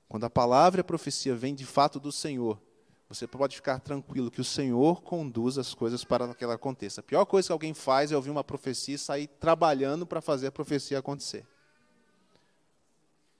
Quando 0.08 0.24
a 0.24 0.30
palavra 0.30 0.80
e 0.80 0.82
a 0.82 0.84
profecia 0.84 1.34
vem 1.34 1.54
de 1.54 1.66
fato 1.66 2.00
do 2.00 2.10
Senhor, 2.10 2.60
você 3.08 3.26
pode 3.26 3.56
ficar 3.56 3.80
tranquilo 3.80 4.30
que 4.30 4.40
o 4.40 4.44
Senhor 4.44 5.02
conduz 5.02 5.56
as 5.56 5.72
coisas 5.72 6.04
para 6.04 6.34
que 6.34 6.44
ela 6.44 6.54
aconteça. 6.54 7.00
A 7.00 7.04
pior 7.04 7.24
coisa 7.24 7.48
que 7.48 7.52
alguém 7.52 7.72
faz 7.72 8.12
é 8.12 8.16
ouvir 8.16 8.30
uma 8.30 8.44
profecia 8.44 8.94
e 8.94 8.98
sair 8.98 9.26
trabalhando 9.26 10.06
para 10.06 10.20
fazer 10.20 10.48
a 10.48 10.52
profecia 10.52 10.98
acontecer. 10.98 11.46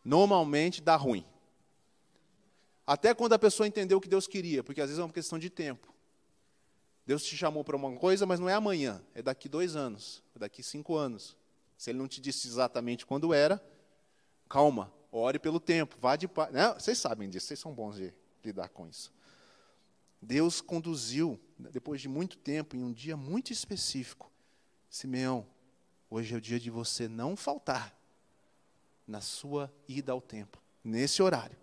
Normalmente 0.09 0.81
dá 0.81 0.97
ruim. 0.97 1.23
Até 2.87 3.12
quando 3.12 3.35
a 3.35 3.38
pessoa 3.38 3.69
entendeu 3.69 3.99
o 3.99 4.00
que 4.00 4.09
Deus 4.09 4.27
queria, 4.27 4.65
porque 4.65 4.81
às 4.81 4.88
vezes 4.88 4.99
é 4.99 5.05
uma 5.05 5.12
questão 5.12 5.38
de 5.38 5.50
tempo. 5.50 5.95
Deus 7.05 7.23
te 7.23 7.37
chamou 7.37 7.62
para 7.62 7.77
uma 7.77 7.95
coisa, 7.95 8.25
mas 8.25 8.41
não 8.41 8.49
é 8.49 8.55
amanhã, 8.55 9.05
é 9.15 9.21
daqui 9.21 9.50
dois 9.50 9.77
anos, 9.77 10.23
é 10.35 10.38
daqui 10.38 10.62
cinco 10.62 10.97
anos. 10.97 11.37
Se 11.77 11.91
Ele 11.91 11.99
não 11.99 12.09
te 12.09 12.23
disse 12.23 12.49
exatamente 12.49 13.05
quando 13.05 13.35
era, 13.35 13.62
calma, 14.49 14.91
ore 15.12 15.38
pelo 15.38 15.61
tempo, 15.61 15.95
vá 16.00 16.17
de 16.17 16.27
paz. 16.27 16.50
Né? 16.55 16.73
Vocês 16.73 16.97
sabem 16.97 17.29
disso, 17.29 17.49
vocês 17.49 17.61
são 17.61 17.75
bons 17.75 17.97
de 17.97 18.15
lidar 18.43 18.71
com 18.71 18.88
isso. 18.88 19.12
Deus 20.23 20.62
conduziu, 20.62 21.38
depois 21.59 22.00
de 22.00 22.09
muito 22.09 22.38
tempo, 22.38 22.75
em 22.75 22.83
um 22.83 22.95
dia 22.95 23.15
muito 23.15 23.53
específico, 23.53 24.33
Simeão, 24.88 25.47
hoje 26.09 26.33
é 26.33 26.38
o 26.38 26.41
dia 26.41 26.59
de 26.59 26.71
você 26.71 27.07
não 27.09 27.37
faltar 27.37 27.98
na 29.09 29.23
sua 29.23 29.73
ida 29.88 30.12
ao 30.12 30.21
templo, 30.21 30.61
nesse 30.85 31.23
horário. 31.23 31.57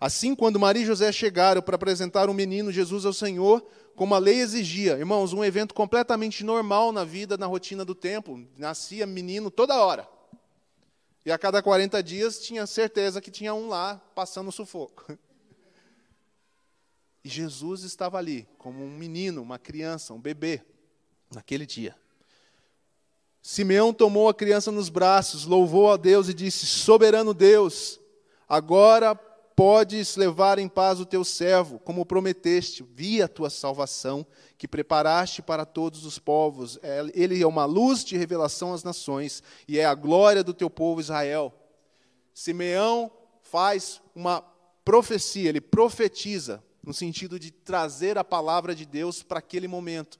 Assim, 0.00 0.34
quando 0.34 0.58
Maria 0.58 0.82
e 0.82 0.86
José 0.86 1.12
chegaram 1.12 1.62
para 1.62 1.76
apresentar 1.76 2.28
o 2.28 2.34
menino 2.34 2.72
Jesus 2.72 3.06
ao 3.06 3.12
Senhor, 3.12 3.64
como 3.94 4.14
a 4.14 4.18
lei 4.18 4.40
exigia, 4.40 4.98
irmãos, 4.98 5.32
um 5.32 5.44
evento 5.44 5.74
completamente 5.74 6.42
normal 6.42 6.90
na 6.90 7.04
vida, 7.04 7.36
na 7.36 7.46
rotina 7.46 7.84
do 7.84 7.94
templo, 7.94 8.48
nascia 8.56 9.06
menino 9.06 9.50
toda 9.50 9.78
hora. 9.80 10.08
E 11.24 11.30
a 11.30 11.38
cada 11.38 11.62
40 11.62 12.02
dias 12.02 12.40
tinha 12.40 12.66
certeza 12.66 13.20
que 13.20 13.30
tinha 13.30 13.54
um 13.54 13.68
lá 13.68 13.96
passando 14.14 14.50
sufoco. 14.50 15.16
E 17.22 17.28
Jesus 17.28 17.82
estava 17.82 18.16
ali, 18.16 18.48
como 18.56 18.82
um 18.82 18.96
menino, 18.96 19.42
uma 19.42 19.58
criança, 19.58 20.14
um 20.14 20.18
bebê, 20.18 20.62
naquele 21.30 21.66
dia. 21.66 21.94
Simeão 23.42 23.92
tomou 23.92 24.28
a 24.28 24.34
criança 24.34 24.70
nos 24.70 24.88
braços, 24.88 25.44
louvou 25.44 25.90
a 25.90 25.96
Deus 25.96 26.28
e 26.28 26.34
disse: 26.34 26.66
Soberano 26.66 27.32
Deus, 27.32 27.98
agora 28.48 29.14
podes 29.60 30.16
levar 30.16 30.58
em 30.58 30.68
paz 30.68 31.00
o 31.00 31.06
teu 31.06 31.22
servo, 31.24 31.78
como 31.78 32.06
prometeste, 32.06 32.82
vi 32.82 33.20
a 33.20 33.28
tua 33.28 33.50
salvação, 33.50 34.26
que 34.56 34.66
preparaste 34.68 35.42
para 35.42 35.66
todos 35.66 36.06
os 36.06 36.18
povos. 36.18 36.78
Ele 37.14 37.42
é 37.42 37.46
uma 37.46 37.64
luz 37.64 38.04
de 38.04 38.16
revelação 38.16 38.72
às 38.72 38.82
nações, 38.82 39.42
e 39.68 39.78
é 39.78 39.84
a 39.84 39.94
glória 39.94 40.42
do 40.42 40.54
teu 40.54 40.70
povo 40.70 41.00
Israel. 41.00 41.52
Simeão 42.32 43.10
faz 43.42 44.00
uma 44.14 44.42
profecia, 44.84 45.48
ele 45.48 45.60
profetiza 45.60 46.62
no 46.82 46.94
sentido 46.94 47.38
de 47.38 47.50
trazer 47.50 48.16
a 48.16 48.24
palavra 48.24 48.74
de 48.74 48.86
Deus 48.86 49.22
para 49.22 49.40
aquele 49.40 49.68
momento. 49.68 50.18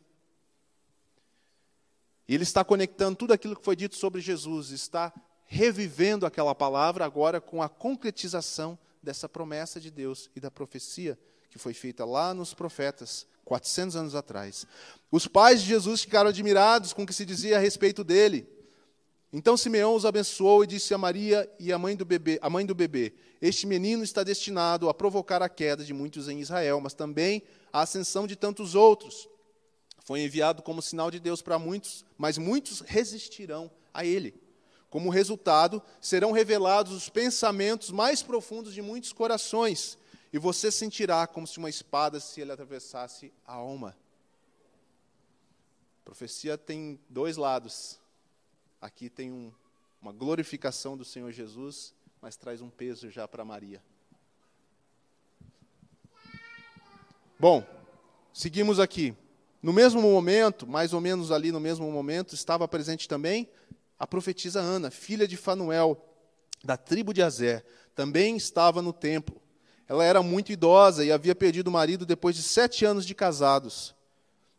E 2.30 2.34
ele 2.34 2.44
está 2.44 2.62
conectando 2.62 3.16
tudo 3.16 3.32
aquilo 3.32 3.56
que 3.56 3.64
foi 3.64 3.74
dito 3.74 3.96
sobre 3.96 4.20
Jesus, 4.20 4.70
está 4.70 5.12
revivendo 5.46 6.24
aquela 6.24 6.54
palavra 6.54 7.04
agora 7.04 7.40
com 7.40 7.60
a 7.60 7.68
concretização 7.68 8.78
dessa 9.02 9.28
promessa 9.28 9.80
de 9.80 9.90
Deus 9.90 10.30
e 10.36 10.38
da 10.38 10.48
profecia 10.48 11.18
que 11.50 11.58
foi 11.58 11.74
feita 11.74 12.04
lá 12.04 12.32
nos 12.32 12.54
profetas, 12.54 13.26
400 13.44 13.96
anos 13.96 14.14
atrás. 14.14 14.64
Os 15.10 15.26
pais 15.26 15.60
de 15.60 15.66
Jesus 15.66 16.02
ficaram 16.02 16.30
admirados 16.30 16.92
com 16.92 17.02
o 17.02 17.06
que 17.06 17.12
se 17.12 17.26
dizia 17.26 17.56
a 17.56 17.60
respeito 17.60 18.04
dele. 18.04 18.48
Então 19.32 19.56
Simeão 19.56 19.96
os 19.96 20.06
abençoou 20.06 20.62
e 20.62 20.68
disse 20.68 20.94
a 20.94 20.98
Maria 20.98 21.52
e 21.58 21.72
a 21.72 21.78
mãe 21.80 21.96
do 21.96 22.04
bebê, 22.04 22.38
a 22.40 22.48
mãe 22.48 22.64
do 22.64 22.76
bebê: 22.76 23.12
Este 23.42 23.66
menino 23.66 24.04
está 24.04 24.22
destinado 24.22 24.88
a 24.88 24.94
provocar 24.94 25.42
a 25.42 25.48
queda 25.48 25.84
de 25.84 25.92
muitos 25.92 26.28
em 26.28 26.38
Israel, 26.38 26.80
mas 26.80 26.94
também 26.94 27.42
a 27.72 27.80
ascensão 27.80 28.24
de 28.24 28.36
tantos 28.36 28.76
outros. 28.76 29.28
Foi 30.10 30.22
enviado 30.22 30.60
como 30.60 30.82
sinal 30.82 31.08
de 31.08 31.20
Deus 31.20 31.40
para 31.40 31.56
muitos, 31.56 32.04
mas 32.18 32.36
muitos 32.36 32.80
resistirão 32.80 33.70
a 33.94 34.04
ele. 34.04 34.34
Como 34.90 35.08
resultado, 35.08 35.80
serão 36.00 36.32
revelados 36.32 36.92
os 36.92 37.08
pensamentos 37.08 37.92
mais 37.92 38.20
profundos 38.20 38.74
de 38.74 38.82
muitos 38.82 39.12
corações, 39.12 39.96
e 40.32 40.36
você 40.36 40.68
sentirá 40.72 41.28
como 41.28 41.46
se 41.46 41.58
uma 41.58 41.70
espada 41.70 42.18
se 42.18 42.40
ele 42.40 42.50
atravessasse 42.50 43.32
a 43.46 43.52
alma. 43.52 43.96
A 46.00 46.04
profecia 46.06 46.58
tem 46.58 46.98
dois 47.08 47.36
lados 47.36 48.00
Aqui 48.80 49.08
tem 49.08 49.30
um, 49.30 49.52
uma 50.02 50.10
glorificação 50.10 50.96
do 50.96 51.04
Senhor 51.04 51.30
Jesus, 51.30 51.94
mas 52.20 52.34
traz 52.34 52.60
um 52.60 52.68
peso 52.68 53.08
já 53.08 53.28
para 53.28 53.44
Maria. 53.44 53.80
Bom, 57.38 57.64
seguimos 58.32 58.80
aqui. 58.80 59.16
No 59.62 59.72
mesmo 59.72 60.00
momento, 60.00 60.66
mais 60.66 60.92
ou 60.92 61.00
menos 61.00 61.30
ali 61.30 61.52
no 61.52 61.60
mesmo 61.60 61.90
momento, 61.90 62.34
estava 62.34 62.66
presente 62.66 63.06
também 63.06 63.48
a 63.98 64.06
profetisa 64.06 64.60
Ana, 64.60 64.90
filha 64.90 65.28
de 65.28 65.36
Fanuel, 65.36 66.02
da 66.64 66.76
tribo 66.76 67.12
de 67.12 67.22
Azer. 67.22 67.64
Também 67.94 68.36
estava 68.36 68.80
no 68.80 68.92
templo. 68.92 69.40
Ela 69.86 70.04
era 70.04 70.22
muito 70.22 70.52
idosa 70.52 71.04
e 71.04 71.12
havia 71.12 71.34
perdido 71.34 71.68
o 71.68 71.72
marido 71.72 72.06
depois 72.06 72.34
de 72.36 72.42
sete 72.42 72.84
anos 72.84 73.04
de 73.04 73.14
casados 73.14 73.94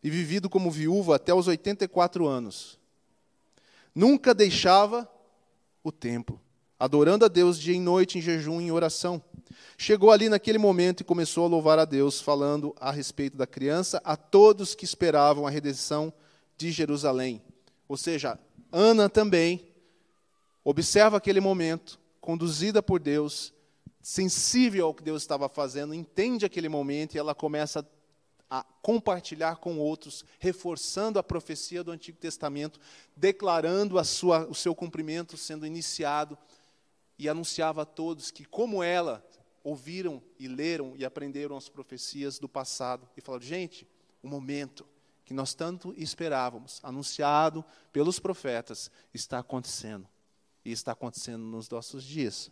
e 0.02 0.10
vivido 0.10 0.50
como 0.50 0.70
viúva 0.70 1.16
até 1.16 1.32
os 1.32 1.48
84 1.48 2.26
anos. 2.26 2.78
Nunca 3.94 4.34
deixava 4.34 5.08
o 5.82 5.90
templo, 5.90 6.40
adorando 6.82 7.24
a 7.24 7.28
Deus 7.28 7.60
dia 7.60 7.76
e 7.76 7.78
noite 7.78 8.18
em 8.18 8.20
jejum 8.20 8.60
e 8.60 8.64
em 8.64 8.72
oração. 8.72 9.22
Chegou 9.78 10.10
ali 10.10 10.28
naquele 10.28 10.58
momento 10.58 11.02
e 11.02 11.04
começou 11.04 11.44
a 11.44 11.48
louvar 11.48 11.78
a 11.78 11.84
Deus, 11.84 12.20
falando 12.20 12.74
a 12.80 12.90
respeito 12.90 13.36
da 13.36 13.46
criança 13.46 14.02
a 14.04 14.16
todos 14.16 14.74
que 14.74 14.84
esperavam 14.84 15.46
a 15.46 15.50
redenção 15.50 16.12
de 16.58 16.72
Jerusalém. 16.72 17.40
Ou 17.86 17.96
seja, 17.96 18.36
Ana 18.72 19.08
também 19.08 19.64
observa 20.64 21.18
aquele 21.18 21.40
momento, 21.40 22.00
conduzida 22.20 22.82
por 22.82 22.98
Deus, 22.98 23.54
sensível 24.02 24.86
ao 24.86 24.94
que 24.94 25.04
Deus 25.04 25.22
estava 25.22 25.48
fazendo, 25.48 25.94
entende 25.94 26.44
aquele 26.44 26.68
momento 26.68 27.14
e 27.14 27.18
ela 27.18 27.32
começa 27.32 27.88
a 28.50 28.66
compartilhar 28.82 29.56
com 29.58 29.78
outros, 29.78 30.24
reforçando 30.40 31.16
a 31.16 31.22
profecia 31.22 31.84
do 31.84 31.92
Antigo 31.92 32.18
Testamento, 32.18 32.80
declarando 33.16 34.04
sua, 34.04 34.48
o 34.48 34.54
seu 34.54 34.74
cumprimento 34.74 35.36
sendo 35.36 35.64
iniciado 35.64 36.36
e 37.18 37.28
anunciava 37.28 37.82
a 37.82 37.86
todos 37.86 38.30
que, 38.30 38.44
como 38.44 38.82
ela, 38.82 39.24
ouviram 39.62 40.22
e 40.38 40.48
leram 40.48 40.94
e 40.96 41.04
aprenderam 41.04 41.56
as 41.56 41.68
profecias 41.68 42.38
do 42.38 42.48
passado 42.48 43.08
e 43.16 43.20
falaram: 43.20 43.44
gente, 43.44 43.86
o 44.22 44.28
momento 44.28 44.86
que 45.24 45.34
nós 45.34 45.54
tanto 45.54 45.94
esperávamos, 45.96 46.80
anunciado 46.82 47.64
pelos 47.92 48.18
profetas, 48.18 48.90
está 49.14 49.38
acontecendo. 49.38 50.06
E 50.64 50.70
está 50.70 50.92
acontecendo 50.92 51.42
nos 51.42 51.68
nossos 51.68 52.04
dias. 52.04 52.50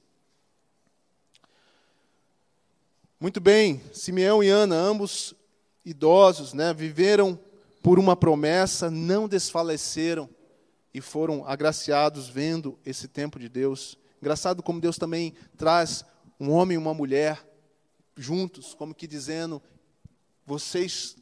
Muito 3.21 3.41
bem, 3.41 3.83
Simeão 3.93 4.43
e 4.43 4.49
Ana, 4.49 4.75
ambos 4.75 5.35
idosos, 5.85 6.53
né, 6.55 6.73
viveram 6.73 7.39
por 7.83 7.99
uma 7.99 8.17
promessa, 8.17 8.91
não 8.91 9.29
desfaleceram 9.29 10.29
e 10.93 11.01
foram 11.01 11.47
agraciados 11.47 12.29
vendo 12.29 12.79
esse 12.85 13.07
tempo 13.07 13.39
de 13.39 13.49
Deus. 13.49 13.99
Engraçado 14.21 14.63
como 14.63 14.81
Deus 14.81 14.99
também 14.99 15.35
traz 15.57 16.05
um 16.39 16.51
homem 16.51 16.75
e 16.75 16.79
uma 16.79 16.93
mulher 16.93 17.43
juntos, 18.15 18.75
como 18.75 18.95
que 18.95 19.07
dizendo: 19.07 19.63
vocês 20.45 21.17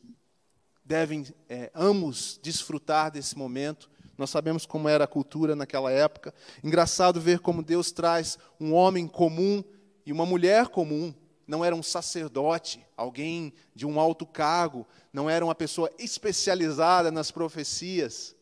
devem, 0.84 1.26
é, 1.48 1.70
ambos, 1.74 2.40
desfrutar 2.42 3.10
desse 3.10 3.38
momento. 3.38 3.88
Nós 4.16 4.30
sabemos 4.30 4.66
como 4.66 4.88
era 4.88 5.04
a 5.04 5.08
cultura 5.08 5.54
naquela 5.54 5.92
época. 5.92 6.34
Engraçado 6.62 7.20
ver 7.20 7.38
como 7.38 7.62
Deus 7.62 7.92
traz 7.92 8.36
um 8.58 8.74
homem 8.74 9.06
comum 9.06 9.62
e 10.04 10.12
uma 10.12 10.26
mulher 10.26 10.66
comum. 10.66 11.14
Não 11.46 11.64
era 11.64 11.74
um 11.74 11.82
sacerdote, 11.82 12.84
alguém 12.96 13.54
de 13.74 13.86
um 13.86 13.98
alto 13.98 14.26
cargo, 14.26 14.86
não 15.12 15.30
era 15.30 15.42
uma 15.42 15.54
pessoa 15.54 15.90
especializada 15.98 17.10
nas 17.10 17.30
profecias. 17.30 18.34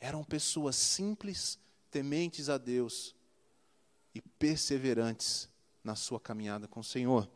Eram 0.00 0.22
pessoas 0.22 0.76
simples, 0.76 1.58
tementes 1.90 2.48
a 2.48 2.56
Deus 2.56 3.17
e 4.18 4.22
perseverantes 4.36 5.48
na 5.82 5.94
sua 5.94 6.18
caminhada 6.18 6.66
com 6.66 6.80
o 6.80 6.84
Senhor. 6.84 7.28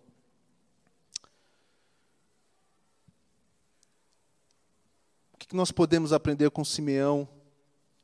O 5.32 5.38
que 5.38 5.54
nós 5.54 5.70
podemos 5.70 6.12
aprender 6.12 6.50
com 6.50 6.64
Simeão 6.64 7.28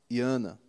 e 0.09 0.21
Ana? 0.21 0.61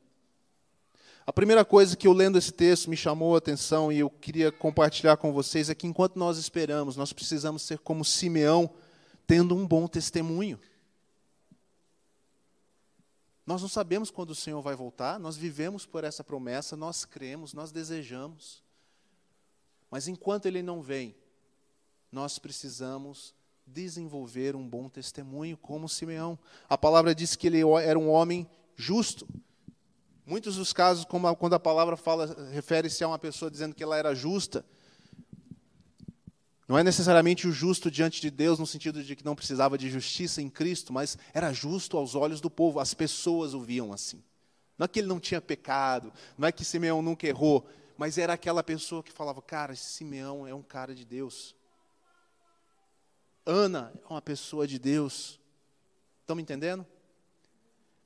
A 1.26 1.32
primeira 1.32 1.64
coisa 1.64 1.96
que 1.96 2.08
eu 2.08 2.14
lendo 2.14 2.40
esse 2.40 2.52
texto 2.52 2.90
me 2.90 2.98
chamou 2.98 3.36
a 3.36 3.38
atenção 3.38 3.92
e 3.92 4.00
eu 4.00 4.10
queria 4.10 4.52
compartilhar 4.52 5.18
com 5.18 5.32
vocês 5.32 5.70
é 5.70 5.76
que 5.76 5.86
enquanto 5.86 6.18
nós 6.18 6.40
esperamos, 6.40 6.96
nós 6.96 7.14
precisamos 7.14 7.62
ser 7.62 7.78
como 7.78 8.04
Simeão, 8.04 8.72
tendo 9.28 9.56
um 9.56 9.68
bom 9.68 9.88
testemunho. 9.88 10.60
Nós 13.50 13.64
não 13.64 13.68
sabemos 13.68 14.12
quando 14.12 14.30
o 14.30 14.36
Senhor 14.36 14.62
vai 14.62 14.76
voltar, 14.76 15.20
nós 15.20 15.36
vivemos 15.36 15.84
por 15.84 16.04
essa 16.04 16.24
promessa, 16.24 16.76
nós 16.78 17.04
cremos, 17.04 17.52
nós 17.52 17.72
desejamos. 17.72 18.64
Mas 19.90 20.08
enquanto 20.08 20.46
ele 20.46 20.62
não 20.62 20.84
vem, 20.84 21.16
nós 22.12 22.38
precisamos 22.38 23.34
desenvolver 23.66 24.56
um 24.56 24.70
bom 24.70 24.88
testemunho, 24.88 25.58
como 25.58 25.90
Simeão. 25.90 26.38
A 26.70 26.78
palavra 26.78 27.16
diz 27.16 27.36
que 27.36 27.48
ele 27.48 27.62
era 27.82 27.98
um 27.98 28.12
homem 28.12 28.48
justo. 28.76 29.28
Muitos 30.28 30.58
dos 30.58 30.72
casos, 30.72 31.04
quando 31.40 31.56
a 31.56 31.60
palavra 31.60 31.98
fala, 31.98 32.28
refere-se 32.52 33.04
a 33.04 33.08
uma 33.08 33.18
pessoa 33.18 33.50
dizendo 33.50 33.74
que 33.74 33.82
ela 33.82 33.98
era 33.98 34.14
justa, 34.14 34.64
não 36.70 36.78
é 36.78 36.84
necessariamente 36.84 37.48
o 37.48 37.52
justo 37.52 37.90
diante 37.90 38.22
de 38.22 38.30
Deus, 38.30 38.60
no 38.60 38.68
sentido 38.68 39.04
de 39.04 39.16
que 39.16 39.26
não 39.26 39.36
precisava 39.36 39.76
de 39.76 39.90
justiça 39.90 40.40
em 40.40 40.48
Cristo, 40.48 40.94
mas 40.94 41.18
era 41.34 41.52
justo 41.52 41.98
aos 41.98 42.14
olhos 42.14 42.40
do 42.40 42.50
povo, 42.50 42.80
as 42.80 42.94
pessoas 42.94 43.56
o 43.56 43.60
viam 43.60 43.92
assim. 43.92 44.24
Não 44.78 44.86
é 44.86 44.88
que 44.88 45.00
ele 45.00 45.08
não 45.08 45.20
tinha 45.20 45.42
pecado, 45.42 46.14
não 46.38 46.48
é 46.48 46.52
que 46.52 46.64
Simeão 46.64 47.02
nunca 47.02 47.26
errou, 47.26 47.68
mas 47.98 48.20
era 48.20 48.34
aquela 48.34 48.64
pessoa 48.64 49.02
que 49.02 49.12
falava: 49.12 49.42
cara, 49.42 49.76
Simeão 49.76 50.46
é 50.48 50.54
um 50.54 50.62
cara 50.62 50.94
de 50.94 51.04
Deus. 51.04 51.56
Ana 53.44 53.92
é 54.08 54.08
uma 54.08 54.22
pessoa 54.22 54.68
de 54.68 54.78
Deus. 54.78 55.40
Estão 56.22 56.36
me 56.36 56.44
entendendo? 56.44 56.86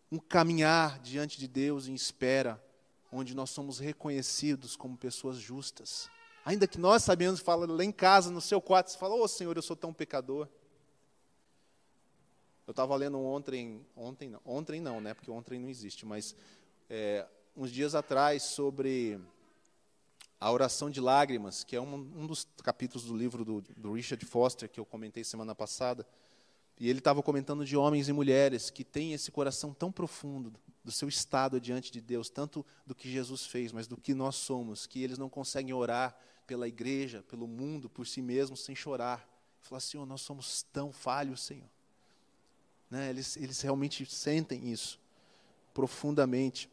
Um 0.09 0.17
caminhar 0.17 0.99
diante 0.99 1.37
de 1.37 1.49
Deus 1.49 1.89
em 1.89 1.93
espera, 1.93 2.63
onde 3.11 3.35
nós 3.35 3.49
somos 3.49 3.77
reconhecidos 3.77 4.77
como 4.77 4.95
pessoas 4.95 5.37
justas. 5.37 6.09
Ainda 6.45 6.67
que 6.67 6.77
nós 6.77 7.03
sabemos, 7.03 7.39
fala 7.39 7.65
lá 7.65 7.83
em 7.83 7.91
casa, 7.91 8.29
no 8.29 8.41
seu 8.41 8.59
quarto, 8.59 8.89
você 8.89 8.97
fala, 8.97 9.15
ô 9.15 9.23
oh, 9.23 9.27
Senhor, 9.27 9.55
eu 9.55 9.61
sou 9.61 9.75
tão 9.75 9.93
pecador. 9.93 10.47
Eu 12.67 12.71
estava 12.71 12.95
lendo 12.95 13.19
ontem, 13.19 13.85
ontem 13.95 14.29
não, 14.29 14.41
ontem 14.45 14.81
não, 14.81 14.99
né? 14.99 15.13
Porque 15.13 15.31
ontem 15.31 15.59
não 15.59 15.69
existe, 15.69 16.05
mas 16.05 16.35
é, 16.89 17.25
uns 17.55 17.71
dias 17.71 17.95
atrás 17.95 18.43
sobre 18.43 19.19
a 20.39 20.51
oração 20.51 20.89
de 20.89 20.99
lágrimas, 20.99 21.63
que 21.63 21.75
é 21.75 21.81
um, 21.81 21.93
um 21.93 22.27
dos 22.27 22.45
capítulos 22.61 23.05
do 23.05 23.15
livro 23.15 23.45
do, 23.45 23.61
do, 23.77 23.93
Richard 23.93 24.25
Foster, 24.25 24.69
que 24.69 24.79
eu 24.79 24.85
comentei 24.85 25.23
semana 25.23 25.55
passada. 25.55 26.05
E 26.77 26.89
ele 26.89 26.99
estava 26.99 27.23
comentando 27.23 27.63
de 27.65 27.77
homens 27.77 28.09
e 28.09 28.13
mulheres 28.13 28.69
que 28.69 28.83
têm 28.83 29.13
esse 29.13 29.31
coração 29.31 29.73
tão 29.73 29.91
profundo 29.91 30.53
do 30.83 30.91
seu 30.91 31.07
estado 31.07 31.61
diante 31.61 31.91
de 31.91 32.01
Deus, 32.01 32.29
tanto 32.29 32.65
do 32.85 32.93
que 32.93 33.09
Jesus 33.09 33.45
fez, 33.45 33.71
mas 33.71 33.87
do 33.87 33.95
que 33.95 34.13
nós 34.13 34.35
somos, 34.35 34.85
que 34.85 35.01
eles 35.01 35.17
não 35.17 35.29
conseguem 35.29 35.73
orar 35.73 36.17
pela 36.45 36.67
igreja, 36.67 37.23
pelo 37.29 37.47
mundo, 37.47 37.89
por 37.89 38.05
si 38.05 38.21
mesmos, 38.21 38.63
sem 38.63 38.75
chorar. 38.75 39.27
Falar, 39.61 39.79
Senhor, 39.79 40.05
nós 40.05 40.21
somos 40.21 40.63
tão 40.73 40.91
falhos, 40.91 41.41
Senhor. 41.41 41.69
Né? 42.89 43.09
Eles, 43.09 43.37
eles 43.37 43.61
realmente 43.61 44.05
sentem 44.05 44.69
isso 44.71 44.99
profundamente. 45.73 46.69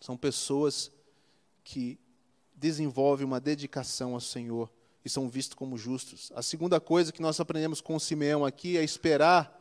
São 0.00 0.16
pessoas 0.16 0.90
que 1.62 1.98
desenvolve 2.54 3.24
uma 3.24 3.40
dedicação 3.40 4.14
ao 4.14 4.20
Senhor 4.20 4.70
e 5.04 5.08
são 5.08 5.28
vistos 5.28 5.54
como 5.54 5.78
justos. 5.78 6.32
A 6.34 6.42
segunda 6.42 6.80
coisa 6.80 7.12
que 7.12 7.22
nós 7.22 7.38
aprendemos 7.38 7.80
com 7.80 7.98
Simeão 7.98 8.44
aqui 8.44 8.76
é 8.76 8.82
esperar 8.82 9.54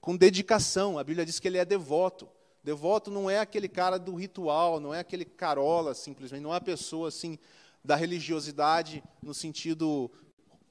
com 0.00 0.16
dedicação. 0.16 0.98
A 0.98 1.04
Bíblia 1.04 1.26
diz 1.26 1.38
que 1.38 1.48
ele 1.48 1.58
é 1.58 1.64
devoto. 1.64 2.28
Devoto 2.64 3.10
não 3.10 3.30
é 3.30 3.38
aquele 3.38 3.68
cara 3.68 3.98
do 3.98 4.14
ritual, 4.14 4.80
não 4.80 4.92
é 4.92 5.00
aquele 5.00 5.24
carola 5.24 5.94
simplesmente, 5.94 6.42
não 6.42 6.52
é 6.52 6.56
a 6.56 6.60
pessoa 6.60 7.08
assim 7.08 7.38
da 7.84 7.96
religiosidade 7.96 9.02
no 9.22 9.32
sentido 9.32 10.10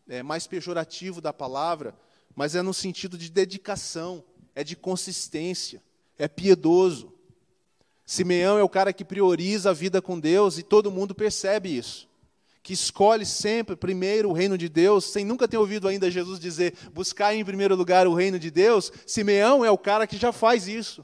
é, 0.08 0.24
mais 0.24 0.48
pejorativo 0.48 1.20
da 1.20 1.34
palavra, 1.34 1.98
mas 2.36 2.56
é 2.56 2.62
no 2.62 2.74
sentido 2.74 3.18
de 3.18 3.30
dedicação, 3.30 4.24
é 4.54 4.64
de 4.64 4.76
consistência, 4.76 5.82
é 6.18 6.28
piedoso. 6.28 7.14
Simeão 8.06 8.58
é 8.58 8.64
o 8.64 8.70
cara 8.70 8.94
que 8.94 9.04
prioriza 9.04 9.72
a 9.72 9.74
vida 9.74 10.02
com 10.02 10.20
Deus 10.20 10.58
e 10.58 10.64
todo 10.64 10.92
mundo 10.92 11.14
percebe 11.14 11.76
isso. 11.76 12.08
Que 12.64 12.74
escolhe 12.74 13.26
sempre 13.26 13.76
primeiro 13.76 14.30
o 14.30 14.34
reino 14.34 14.58
de 14.58 14.70
Deus, 14.70 15.06
sem 15.06 15.26
nunca 15.26 15.48
ter 15.48 15.58
ouvido 15.58 15.88
ainda 15.88 16.12
Jesus 16.12 16.40
dizer, 16.40 16.74
buscar 16.94 17.34
em 17.36 17.44
primeiro 17.44 17.76
lugar 17.76 18.08
o 18.08 18.14
reino 18.14 18.40
de 18.40 18.52
Deus. 18.52 18.92
Simeão 19.06 19.64
é 19.64 19.72
o 19.72 19.78
cara 19.78 20.08
que 20.08 20.18
já 20.18 20.32
faz 20.32 20.68
isso. 20.68 21.04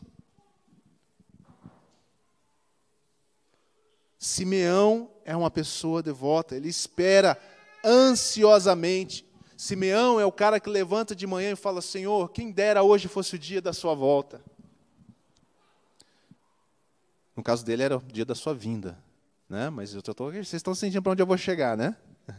Simeão 4.17 5.09
é 5.25 5.35
uma 5.35 5.51
pessoa 5.51 6.03
devota, 6.03 6.55
ele 6.55 6.69
espera 6.69 7.37
ansiosamente. 7.83 9.25
Simeão 9.57 10.19
é 10.19 10.25
o 10.25 10.31
cara 10.31 10.59
que 10.59 10.69
levanta 10.69 11.15
de 11.15 11.27
manhã 11.27 11.51
e 11.51 11.55
fala: 11.55 11.81
Senhor, 11.81 12.29
quem 12.31 12.51
dera 12.51 12.83
hoje 12.83 13.07
fosse 13.07 13.35
o 13.35 13.39
dia 13.39 13.61
da 13.61 13.73
sua 13.73 13.93
volta. 13.93 14.41
No 17.35 17.43
caso 17.43 17.65
dele 17.65 17.83
era 17.83 17.97
o 17.97 18.01
dia 18.01 18.25
da 18.25 18.35
sua 18.35 18.53
vinda, 18.53 18.97
né? 19.49 19.69
Mas 19.69 19.93
eu 19.93 20.01
tô, 20.01 20.13
vocês 20.13 20.53
estão 20.53 20.75
sentindo 20.75 21.01
para 21.01 21.13
onde 21.13 21.21
eu 21.21 21.27
vou 21.27 21.37
chegar, 21.37 21.75
né? 21.75 21.95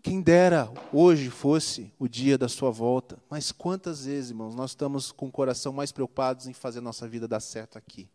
Quem 0.00 0.20
dera 0.20 0.70
hoje 0.92 1.28
fosse 1.28 1.92
o 1.98 2.08
dia 2.08 2.38
da 2.38 2.48
sua 2.48 2.70
volta. 2.70 3.18
Mas 3.28 3.50
quantas 3.50 4.04
vezes, 4.04 4.30
irmãos, 4.30 4.54
nós 4.54 4.70
estamos 4.70 5.10
com 5.10 5.26
o 5.26 5.32
coração 5.32 5.72
mais 5.72 5.90
preocupados 5.90 6.46
em 6.46 6.52
fazer 6.52 6.80
nossa 6.80 7.08
vida 7.08 7.26
dar 7.26 7.40
certo 7.40 7.76
aqui? 7.76 8.08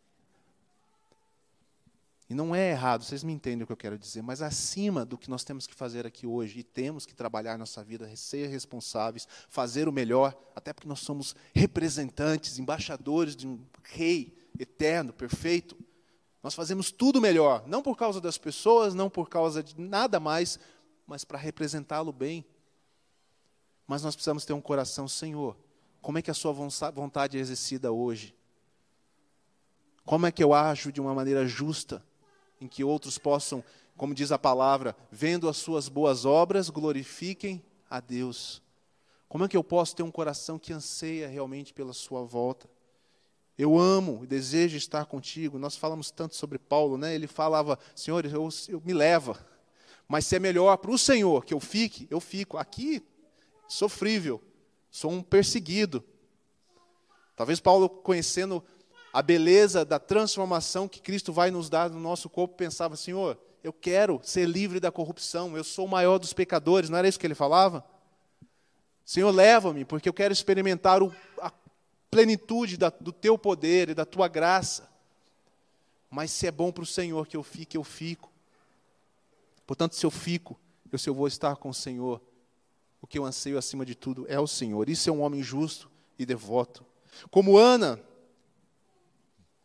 E 2.34 2.36
não 2.36 2.56
é 2.56 2.72
errado, 2.72 3.04
vocês 3.04 3.24
me 3.24 3.32
entendem 3.32 3.62
o 3.62 3.68
que 3.68 3.72
eu 3.72 3.78
quero 3.78 3.96
dizer, 3.96 4.24
mas 4.24 4.42
acima 4.42 5.06
do 5.06 5.20
que 5.20 5.30
nós 5.30 5.44
temos 5.44 5.68
que 5.68 5.76
fazer 5.76 6.08
aqui 6.08 6.26
hoje, 6.26 6.62
e 6.62 6.64
temos 6.64 7.06
que 7.06 7.14
trabalhar 7.14 7.60
nossa 7.60 7.84
vida, 7.84 8.10
ser 8.16 8.48
responsáveis, 8.48 9.28
fazer 9.48 9.88
o 9.88 9.92
melhor, 9.92 10.36
até 10.56 10.74
porque 10.74 10.88
nós 10.88 11.02
somos 11.02 11.36
representantes, 11.54 12.58
embaixadores 12.58 13.36
de 13.36 13.48
um 13.48 13.64
rei, 13.84 14.36
eterno, 14.58 15.14
perfeito. 15.14 15.78
Nós 16.42 16.56
fazemos 16.56 16.92
tudo 16.92 17.22
melhor, 17.22 17.68
não 17.68 17.84
por 17.84 17.96
causa 17.96 18.20
das 18.20 18.40
pessoas, 18.40 18.96
não 18.96 19.12
por 19.12 19.30
causa 19.30 19.62
de 19.62 19.80
nada 19.80 20.20
mais, 20.20 20.58
mas 21.06 21.24
para 21.24 21.38
representá-lo 21.38 22.12
bem. 22.12 22.44
Mas 23.86 24.02
nós 24.02 24.16
precisamos 24.16 24.44
ter 24.44 24.54
um 24.54 24.62
coração, 24.62 25.08
Senhor, 25.08 25.56
como 26.02 26.18
é 26.18 26.22
que 26.24 26.32
a 26.32 26.34
sua 26.34 26.52
vontade 26.52 27.38
é 27.38 27.40
exercida 27.40 27.92
hoje? 27.92 28.36
Como 30.04 30.26
é 30.26 30.32
que 30.32 30.44
eu 30.44 30.52
ajo 30.52 30.92
de 30.92 31.00
uma 31.00 31.14
maneira 31.14 31.46
justa, 31.46 32.04
em 32.64 32.68
que 32.68 32.84
outros 32.84 33.18
possam, 33.18 33.64
como 33.98 34.16
diz 34.16 34.32
a 34.32 34.40
palavra, 34.40 34.96
vendo 35.12 35.50
as 35.50 35.58
suas 35.58 35.90
boas 35.90 36.26
obras, 36.26 36.70
glorifiquem 36.70 37.62
a 37.90 38.00
Deus? 38.00 38.62
Como 39.28 39.44
é 39.44 39.48
que 39.48 39.58
eu 39.58 39.64
posso 39.64 39.96
ter 39.96 40.04
um 40.04 40.12
coração 40.12 40.58
que 40.58 40.72
anseia 40.72 41.28
realmente 41.28 41.74
pela 41.74 41.92
sua 41.92 42.24
volta? 42.24 42.70
Eu 43.58 43.78
amo 43.78 44.22
e 44.24 44.28
desejo 44.28 44.78
estar 44.78 45.06
contigo. 45.06 45.60
Nós 45.60 45.76
falamos 45.76 46.10
tanto 46.10 46.36
sobre 46.36 46.58
Paulo, 46.58 46.98
né? 46.98 47.14
Ele 47.14 47.28
falava, 47.28 47.78
Senhor, 47.96 48.26
eu, 48.26 48.50
eu 48.70 48.82
me 48.84 48.94
leva. 48.94 49.38
Mas 50.08 50.26
se 50.26 50.36
é 50.36 50.40
melhor 50.40 50.78
para 50.78 50.92
o 50.92 50.98
Senhor 50.98 51.44
que 51.46 51.54
eu 51.54 51.60
fique, 51.60 52.08
eu 52.10 52.20
fico. 52.20 52.58
Aqui, 52.58 53.04
sofrível, 53.68 54.42
sou 54.90 55.12
um 55.12 55.22
perseguido. 55.22 56.04
Talvez 57.36 57.60
Paulo, 57.60 57.90
conhecendo 57.90 58.64
a 59.14 59.22
beleza 59.22 59.86
da 59.86 60.00
transformação 60.00 60.88
que 60.88 61.00
Cristo 61.00 61.32
vai 61.32 61.52
nos 61.52 61.70
dar 61.70 61.92
no 61.92 62.00
nosso 62.00 62.28
corpo, 62.28 62.56
pensava: 62.56 62.98
Senhor, 62.98 63.38
eu 63.64 63.72
quero 63.72 64.20
ser 64.24 64.48
livre 64.48 64.80
da 64.80 64.92
corrupção, 64.92 65.56
eu 65.56 65.64
sou 65.64 65.86
o 65.86 65.90
maior 65.90 66.18
dos 66.18 66.34
pecadores, 66.34 66.90
não 66.90 66.98
era 66.98 67.08
isso 67.08 67.20
que 67.20 67.28
ele 67.28 67.36
falava? 67.36 67.86
Senhor, 69.06 69.30
leva-me, 69.30 69.86
porque 69.86 70.10
eu 70.10 70.14
quero 70.14 70.34
experimentar 70.34 71.04
o, 71.04 71.14
a 71.40 71.52
plenitude 72.10 72.76
da, 72.76 72.90
do 72.90 73.12
teu 73.12 73.38
poder 73.38 73.90
e 73.90 73.94
da 73.94 74.06
tua 74.06 74.28
graça. 74.28 74.90
Mas 76.10 76.32
se 76.32 76.48
é 76.48 76.52
bom 76.52 76.72
para 76.72 76.84
o 76.84 76.88
Senhor 76.88 77.28
que 77.28 77.38
eu 77.38 77.44
fique, 77.44 77.78
eu 77.78 77.84
fico. 77.84 78.32
Portanto, 79.68 79.96
se 79.96 80.06
eu 80.06 80.12
fico, 80.12 80.60
eu 80.92 80.98
se 80.98 81.10
eu 81.10 81.14
vou 81.14 81.28
estar 81.28 81.56
com 81.58 81.70
o 81.70 81.74
Senhor, 81.74 82.22
o 83.02 83.08
que 83.08 83.20
eu 83.20 83.26
anseio 83.26 83.58
acima 83.58 83.86
de 83.86 83.94
tudo 83.94 84.26
é 84.30 84.40
o 84.40 84.48
Senhor. 84.48 84.90
Isso 84.90 85.10
é 85.10 85.14
um 85.14 85.22
homem 85.22 85.44
justo 85.44 85.90
e 86.18 86.26
devoto. 86.26 86.86
Como 87.30 87.58
Ana, 87.58 88.00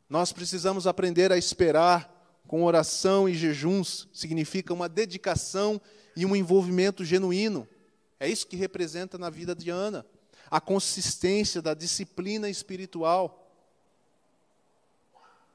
nós 0.09 0.33
precisamos 0.33 0.87
aprender 0.87 1.31
a 1.31 1.37
esperar 1.37 2.14
com 2.47 2.64
oração 2.64 3.29
e 3.29 3.35
jejuns, 3.35 4.09
significa 4.12 4.73
uma 4.73 4.88
dedicação 4.88 5.81
e 6.16 6.25
um 6.25 6.35
envolvimento 6.35 7.05
genuíno. 7.05 7.68
É 8.18 8.29
isso 8.29 8.47
que 8.47 8.57
representa 8.57 9.18
na 9.18 9.29
vida 9.29 9.55
de 9.55 9.68
Ana, 9.68 10.05
a 10.51 10.61
consistência 10.61 11.61
da 11.61 11.75
disciplina 11.75 12.49
espiritual. 12.49 13.44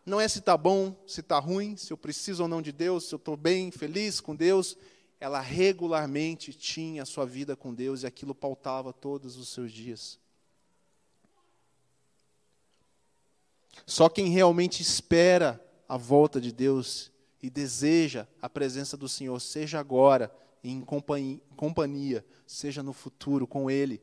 Não 0.06 0.22
é 0.22 0.28
se 0.28 0.39
está 0.39 0.56
bom, 0.56 0.96
se 1.08 1.22
está 1.22 1.39
ruim, 1.39 1.76
se 1.76 1.92
eu 1.92 1.98
preciso 1.98 2.44
ou 2.44 2.50
não 2.50 2.62
de 2.62 2.72
Deus, 2.72 3.08
se 3.08 3.16
eu 3.16 3.18
estou 3.18 3.36
bem, 3.36 3.72
feliz 3.72 4.22
com 4.22 4.36
Deus. 4.36 4.78
Ela 5.20 5.39
regularmente 5.39 6.54
tinha 6.54 7.04
a 7.04 7.06
sua 7.06 7.26
vida 7.26 7.56
com 7.56 7.74
Deus 7.74 8.04
e 8.04 8.06
aquilo 8.06 8.36
pautava 8.36 8.94
todos 8.94 9.36
os 9.36 9.50
seus 9.50 9.72
dias. 9.72 10.20
Só 13.86 14.09
quem 14.09 14.29
realmente 14.29 14.81
espera 14.81 15.63
a 15.88 15.97
volta 15.97 16.39
de 16.39 16.51
Deus 16.51 17.12
e 17.41 17.49
deseja 17.49 18.27
a 18.41 18.49
presença 18.49 18.95
do 18.95 19.09
Senhor, 19.09 19.39
seja 19.39 19.79
agora 19.79 20.33
em 20.63 20.81
companhia, 20.81 22.25
seja 22.47 22.81
no 22.81 22.93
futuro 22.93 23.45
com 23.45 23.69
Ele, 23.69 24.01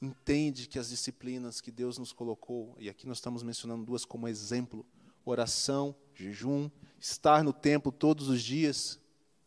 entende 0.00 0.66
que 0.66 0.78
as 0.78 0.88
disciplinas 0.88 1.60
que 1.60 1.70
Deus 1.70 1.98
nos 1.98 2.12
colocou, 2.12 2.74
e 2.78 2.88
aqui 2.88 3.06
nós 3.06 3.18
estamos 3.18 3.42
mencionando 3.42 3.84
duas 3.84 4.04
como 4.04 4.26
exemplo: 4.26 4.84
oração, 5.24 5.94
jejum, 6.14 6.70
estar 6.98 7.44
no 7.44 7.52
templo 7.52 7.92
todos 7.92 8.28
os 8.28 8.42
dias, 8.42 8.98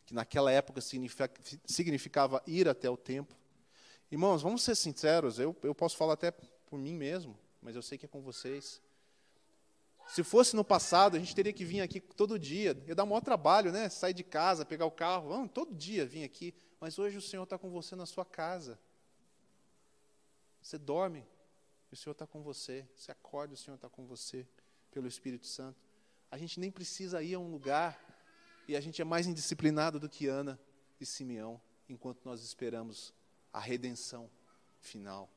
que 0.05 0.13
naquela 0.13 0.51
época 0.51 0.79
significava 1.65 2.43
ir 2.45 2.69
até 2.69 2.89
o 2.89 2.95
templo. 2.95 3.35
Irmãos, 4.11 4.43
vamos 4.43 4.61
ser 4.61 4.75
sinceros, 4.75 5.39
eu, 5.39 5.55
eu 5.63 5.73
posso 5.73 5.97
falar 5.97 6.13
até 6.13 6.31
por 6.31 6.77
mim 6.77 6.93
mesmo, 6.93 7.35
mas 7.61 7.75
eu 7.75 7.81
sei 7.81 7.97
que 7.97 8.05
é 8.05 8.09
com 8.09 8.21
vocês. 8.21 8.79
Se 10.07 10.23
fosse 10.23 10.55
no 10.55 10.63
passado, 10.63 11.15
a 11.17 11.19
gente 11.19 11.35
teria 11.35 11.51
que 11.51 11.65
vir 11.65 11.81
aqui 11.81 11.99
todo 11.99 12.37
dia. 12.37 12.81
Ia 12.87 12.95
dar 12.95 13.03
um 13.03 13.07
maior 13.07 13.21
trabalho, 13.21 13.71
né? 13.71 13.89
Sair 13.89 14.13
de 14.13 14.23
casa, 14.23 14.65
pegar 14.65 14.85
o 14.85 14.91
carro, 14.91 15.29
vamos, 15.29 15.51
todo 15.51 15.73
dia 15.73 16.05
vir 16.05 16.23
aqui. 16.23 16.53
Mas 16.79 16.99
hoje 16.99 17.17
o 17.17 17.21
Senhor 17.21 17.43
está 17.43 17.57
com 17.57 17.69
você 17.69 17.95
na 17.95 18.05
sua 18.05 18.23
casa. 18.23 18.79
Você 20.61 20.77
dorme, 20.77 21.25
o 21.91 21.95
Senhor 21.95 22.11
está 22.11 22.27
com 22.27 22.41
você. 22.41 22.87
Você 22.95 23.11
acorda, 23.11 23.53
o 23.53 23.57
Senhor 23.57 23.75
está 23.75 23.89
com 23.89 24.05
você, 24.05 24.47
pelo 24.91 25.07
Espírito 25.07 25.47
Santo. 25.47 25.79
A 26.29 26.37
gente 26.37 26.59
nem 26.59 26.71
precisa 26.71 27.21
ir 27.23 27.35
a 27.35 27.39
um 27.39 27.49
lugar, 27.49 27.99
e 28.67 28.75
a 28.75 28.81
gente 28.81 29.01
é 29.01 29.05
mais 29.05 29.27
indisciplinado 29.27 29.99
do 29.99 30.09
que 30.09 30.27
Ana 30.27 30.59
e 30.99 31.05
Simeão, 31.05 31.61
enquanto 31.87 32.25
nós 32.25 32.41
esperamos 32.41 33.13
a 33.53 33.59
redenção 33.59 34.29
final. 34.81 35.29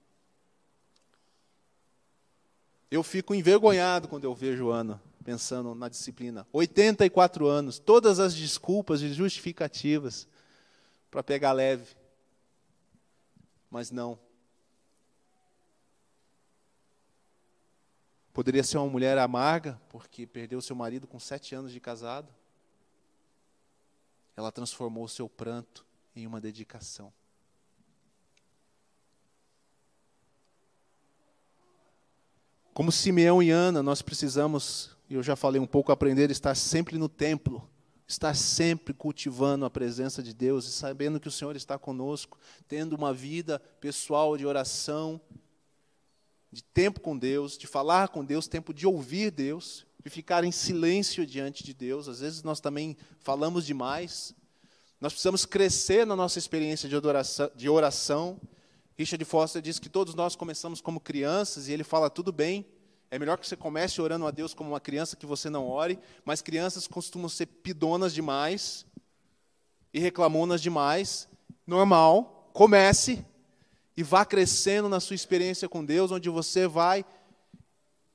Eu 2.90 3.03
fico 3.03 3.35
envergonhado 3.35 4.09
quando 4.09 4.24
eu 4.24 4.35
vejo 4.35 4.70
Ana 4.70 5.01
pensando 5.29 5.74
na 5.74 5.90
disciplina. 5.90 6.46
84 6.55 7.46
anos, 7.46 7.79
todas 7.79 8.18
as 8.18 8.35
desculpas 8.35 9.03
e 9.03 9.12
justificativas 9.12 10.27
para 11.11 11.22
pegar 11.22 11.53
leve. 11.53 11.94
Mas 13.70 13.90
não. 13.90 14.18
Poderia 18.33 18.64
ser 18.64 18.79
uma 18.79 18.88
mulher 18.88 19.18
amarga, 19.18 19.79
porque 19.90 20.27
perdeu 20.27 20.62
seu 20.62 20.74
marido 20.74 21.07
com 21.07 21.20
sete 21.20 21.55
anos 21.55 21.72
de 21.72 21.81
casado. 21.81 22.33
Ela 24.35 24.51
transformou 24.51 25.07
seu 25.09 25.29
pranto 25.29 25.85
em 26.16 26.27
uma 26.27 26.40
dedicação. 26.40 27.12
Como 32.78 32.92
Simeão 32.92 33.42
e 33.42 33.50
Ana, 33.50 33.82
nós 33.82 34.02
precisamos, 34.02 34.90
e 35.10 35.14
eu 35.14 35.20
já 35.20 35.34
falei 35.34 35.60
um 35.60 35.66
pouco, 35.66 35.90
aprender 35.90 36.28
a 36.28 36.32
estar 36.32 36.54
sempre 36.54 36.96
no 36.96 37.08
templo, 37.08 37.68
estar 38.06 38.36
sempre 38.36 38.94
cultivando 38.94 39.64
a 39.64 39.70
presença 39.70 40.22
de 40.22 40.32
Deus 40.32 40.64
e 40.64 40.70
sabendo 40.70 41.18
que 41.18 41.26
o 41.26 41.30
Senhor 41.32 41.56
está 41.56 41.76
conosco, 41.76 42.38
tendo 42.68 42.94
uma 42.94 43.12
vida 43.12 43.58
pessoal 43.80 44.36
de 44.36 44.46
oração, 44.46 45.20
de 46.52 46.62
tempo 46.62 47.00
com 47.00 47.18
Deus, 47.18 47.58
de 47.58 47.66
falar 47.66 48.10
com 48.10 48.24
Deus, 48.24 48.46
tempo 48.46 48.72
de 48.72 48.86
ouvir 48.86 49.32
Deus, 49.32 49.84
de 50.04 50.08
ficar 50.08 50.44
em 50.44 50.52
silêncio 50.52 51.26
diante 51.26 51.64
de 51.64 51.74
Deus. 51.74 52.06
Às 52.06 52.20
vezes 52.20 52.44
nós 52.44 52.60
também 52.60 52.96
falamos 53.18 53.66
demais. 53.66 54.32
Nós 55.00 55.12
precisamos 55.12 55.44
crescer 55.44 56.06
na 56.06 56.14
nossa 56.14 56.38
experiência 56.38 56.88
de 56.88 56.94
oração. 56.94 57.50
De 57.56 57.68
oração 57.68 58.40
Richard 58.98 59.24
Foster 59.26 59.62
diz 59.62 59.78
que 59.78 59.88
todos 59.88 60.16
nós 60.16 60.34
começamos 60.34 60.80
como 60.80 60.98
crianças 60.98 61.68
e 61.68 61.72
ele 61.72 61.84
fala 61.84 62.11
tudo 62.11 62.32
bem. 62.32 62.66
É 63.12 63.16
melhor 63.16 63.38
que 63.38 63.46
você 63.46 63.56
comece 63.56 64.02
orando 64.02 64.26
a 64.26 64.32
Deus 64.32 64.52
como 64.52 64.70
uma 64.70 64.80
criança 64.80 65.14
que 65.14 65.24
você 65.24 65.48
não 65.48 65.68
ore, 65.68 66.00
mas 66.24 66.42
crianças 66.42 66.88
costumam 66.88 67.28
ser 67.28 67.46
pidonas 67.46 68.12
demais 68.12 68.84
e 69.94 70.00
reclamonas 70.00 70.61
demais. 70.61 71.28
Normal, 71.64 72.50
comece 72.52 73.24
e 73.96 74.02
vá 74.02 74.24
crescendo 74.24 74.88
na 74.88 74.98
sua 74.98 75.14
experiência 75.14 75.68
com 75.68 75.84
Deus, 75.84 76.11
onde 76.11 76.28
você 76.28 76.66
vai 76.66 77.04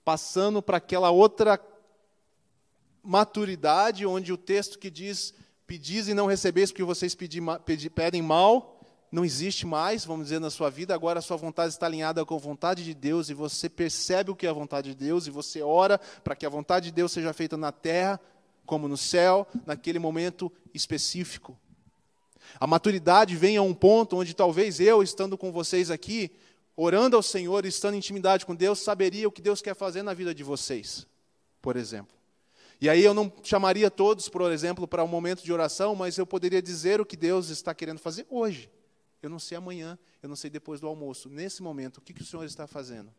passando 0.04 0.62
para 0.62 0.78
aquela 0.78 1.12
outra 1.12 1.58
maturidade, 3.02 4.06
onde 4.06 4.34
o 4.34 4.38
texto 4.38 4.78
que 4.78 4.92
diz: 4.92 5.34
Pedis 5.66 6.10
e 6.10 6.14
não 6.14 6.26
recebeis 6.26 6.74
porque 6.74 6.84
vocês 6.84 7.16
pedem 7.16 8.22
mal, 8.22 8.73
não 9.14 9.24
existe 9.24 9.68
mais, 9.68 10.04
vamos 10.04 10.26
dizer, 10.26 10.40
na 10.40 10.50
sua 10.50 10.72
vida, 10.72 10.92
agora 10.92 11.20
a 11.20 11.22
sua 11.22 11.38
vontade 11.38 11.72
está 11.72 11.86
alinhada 11.86 12.26
com 12.26 12.34
a 12.34 12.40
vontade 12.40 12.84
de 12.84 12.96
Deus 12.96 13.30
e 13.30 13.34
você 13.36 13.70
percebe 13.70 14.32
o 14.32 14.36
que 14.36 14.48
é 14.48 14.50
a 14.50 14.54
vontade 14.54 14.90
de 14.90 14.96
Deus 14.96 15.28
e 15.28 15.30
você 15.30 15.62
ora 15.62 16.00
para 16.24 16.36
que 16.36 16.48
a 16.48 16.50
vontade 16.50 16.86
de 16.86 16.94
Deus 16.94 17.12
seja 17.12 17.32
feita 17.32 17.56
na 17.56 17.72
terra 17.72 18.20
como 18.66 18.88
no 18.88 18.98
céu, 18.98 19.46
naquele 19.68 20.00
momento 20.00 20.52
específico. 20.74 21.56
A 22.60 22.66
maturidade 22.66 23.36
vem 23.36 23.56
a 23.56 23.62
um 23.62 23.72
ponto 23.72 24.18
onde 24.18 24.34
talvez 24.34 24.80
eu, 24.80 25.04
estando 25.04 25.38
com 25.38 25.52
vocês 25.52 25.92
aqui, 25.92 26.32
orando 26.76 27.16
ao 27.16 27.22
Senhor, 27.22 27.68
estando 27.68 27.94
em 27.94 27.98
intimidade 27.98 28.48
com 28.48 28.56
Deus, 28.56 28.80
saberia 28.80 29.28
o 29.28 29.32
que 29.32 29.44
Deus 29.44 29.62
quer 29.62 29.76
fazer 29.76 30.02
na 30.02 30.16
vida 30.16 30.34
de 30.34 30.44
vocês, 30.44 31.06
por 31.62 31.76
exemplo. 31.76 32.16
E 32.82 32.90
aí 32.90 33.04
eu 33.04 33.14
não 33.14 33.32
chamaria 33.44 33.92
todos, 33.92 34.28
por 34.28 34.52
exemplo, 34.52 34.88
para 34.88 35.04
um 35.04 35.08
momento 35.08 35.44
de 35.44 35.54
oração, 35.54 35.94
mas 35.94 36.18
eu 36.18 36.26
poderia 36.26 36.64
dizer 36.64 37.00
o 37.00 37.06
que 37.06 37.16
Deus 37.16 37.50
está 37.50 37.76
querendo 37.76 38.00
fazer 38.00 38.26
hoje. 38.28 38.72
Eu 39.24 39.30
não 39.30 39.40
sei 39.40 39.58
amanhã, 39.58 39.98
eu 40.22 40.28
não 40.28 40.36
sei 40.36 40.50
depois 40.50 40.82
do 40.82 40.88
almoço. 40.88 41.30
Nesse 41.30 41.64
momento, 41.64 41.98
o 41.98 42.02
que, 42.02 42.14
que 42.14 42.22
o 42.22 42.26
Senhor 42.26 42.44
está 42.44 42.68
fazendo? 42.68 43.10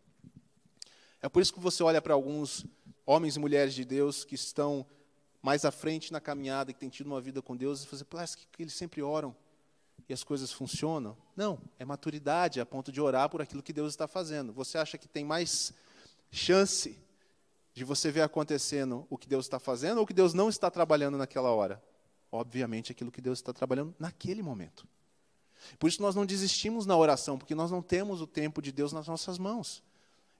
É 1.22 1.30
por 1.30 1.40
isso 1.40 1.54
que 1.54 1.58
você 1.58 1.82
olha 1.82 2.02
para 2.02 2.12
alguns 2.12 2.66
homens 3.06 3.36
e 3.36 3.38
mulheres 3.38 3.72
de 3.72 3.86
Deus 3.86 4.22
que 4.22 4.34
estão 4.34 4.86
mais 5.40 5.64
à 5.64 5.70
frente 5.70 6.12
na 6.12 6.20
caminhada, 6.20 6.74
que 6.74 6.78
têm 6.78 6.90
tido 6.90 7.06
uma 7.06 7.22
vida 7.22 7.40
com 7.40 7.56
Deus, 7.56 7.82
e 7.82 7.86
você 7.86 8.04
parece 8.04 8.36
que 8.36 8.62
eles 8.62 8.74
sempre 8.74 9.00
oram 9.00 9.34
e 10.06 10.12
as 10.12 10.22
coisas 10.22 10.52
funcionam. 10.52 11.16
Não, 11.34 11.58
é 11.78 11.86
maturidade 11.86 12.60
a 12.60 12.66
ponto 12.66 12.92
de 12.92 13.00
orar 13.00 13.30
por 13.30 13.40
aquilo 13.40 13.62
que 13.62 13.72
Deus 13.72 13.94
está 13.94 14.06
fazendo. 14.06 14.52
Você 14.52 14.76
acha 14.76 14.98
que 14.98 15.08
tem 15.08 15.24
mais 15.24 15.72
chance 16.30 16.98
de 17.72 17.82
você 17.82 18.10
ver 18.10 18.20
acontecendo 18.20 19.06
o 19.08 19.16
que 19.16 19.26
Deus 19.26 19.46
está 19.46 19.58
fazendo 19.58 19.98
ou 19.98 20.04
o 20.04 20.06
que 20.06 20.12
Deus 20.12 20.34
não 20.34 20.50
está 20.50 20.70
trabalhando 20.70 21.16
naquela 21.16 21.50
hora? 21.50 21.82
Obviamente, 22.30 22.92
aquilo 22.92 23.10
que 23.10 23.22
Deus 23.22 23.38
está 23.38 23.54
trabalhando 23.54 23.94
naquele 23.98 24.42
momento. 24.42 24.86
Por 25.78 25.88
isso 25.88 26.02
nós 26.02 26.14
não 26.14 26.26
desistimos 26.26 26.86
na 26.86 26.96
oração, 26.96 27.38
porque 27.38 27.54
nós 27.54 27.70
não 27.70 27.82
temos 27.82 28.20
o 28.20 28.26
tempo 28.26 28.60
de 28.60 28.72
Deus 28.72 28.92
nas 28.92 29.06
nossas 29.06 29.38
mãos. 29.38 29.82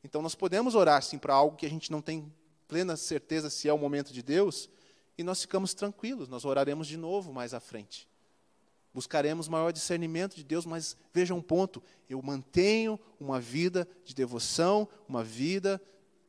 Então 0.02 0.20
nós 0.20 0.34
podemos 0.34 0.74
orar 0.74 1.02
sim 1.02 1.18
para 1.18 1.34
algo 1.34 1.56
que 1.56 1.66
a 1.66 1.70
gente 1.70 1.90
não 1.90 2.02
tem 2.02 2.32
plena 2.68 2.96
certeza 2.96 3.48
se 3.50 3.68
é 3.68 3.72
o 3.72 3.78
momento 3.78 4.12
de 4.12 4.22
Deus, 4.22 4.68
e 5.16 5.22
nós 5.22 5.40
ficamos 5.40 5.74
tranquilos, 5.74 6.28
nós 6.28 6.44
oraremos 6.44 6.86
de 6.86 6.96
novo 6.96 7.32
mais 7.32 7.54
à 7.54 7.60
frente. 7.60 8.08
Buscaremos 8.92 9.48
maior 9.48 9.72
discernimento 9.72 10.36
de 10.36 10.44
Deus, 10.44 10.64
mas 10.64 10.96
veja 11.12 11.34
um 11.34 11.42
ponto: 11.42 11.82
eu 12.08 12.22
mantenho 12.22 12.98
uma 13.18 13.40
vida 13.40 13.88
de 14.04 14.14
devoção, 14.14 14.88
uma 15.08 15.24
vida 15.24 15.82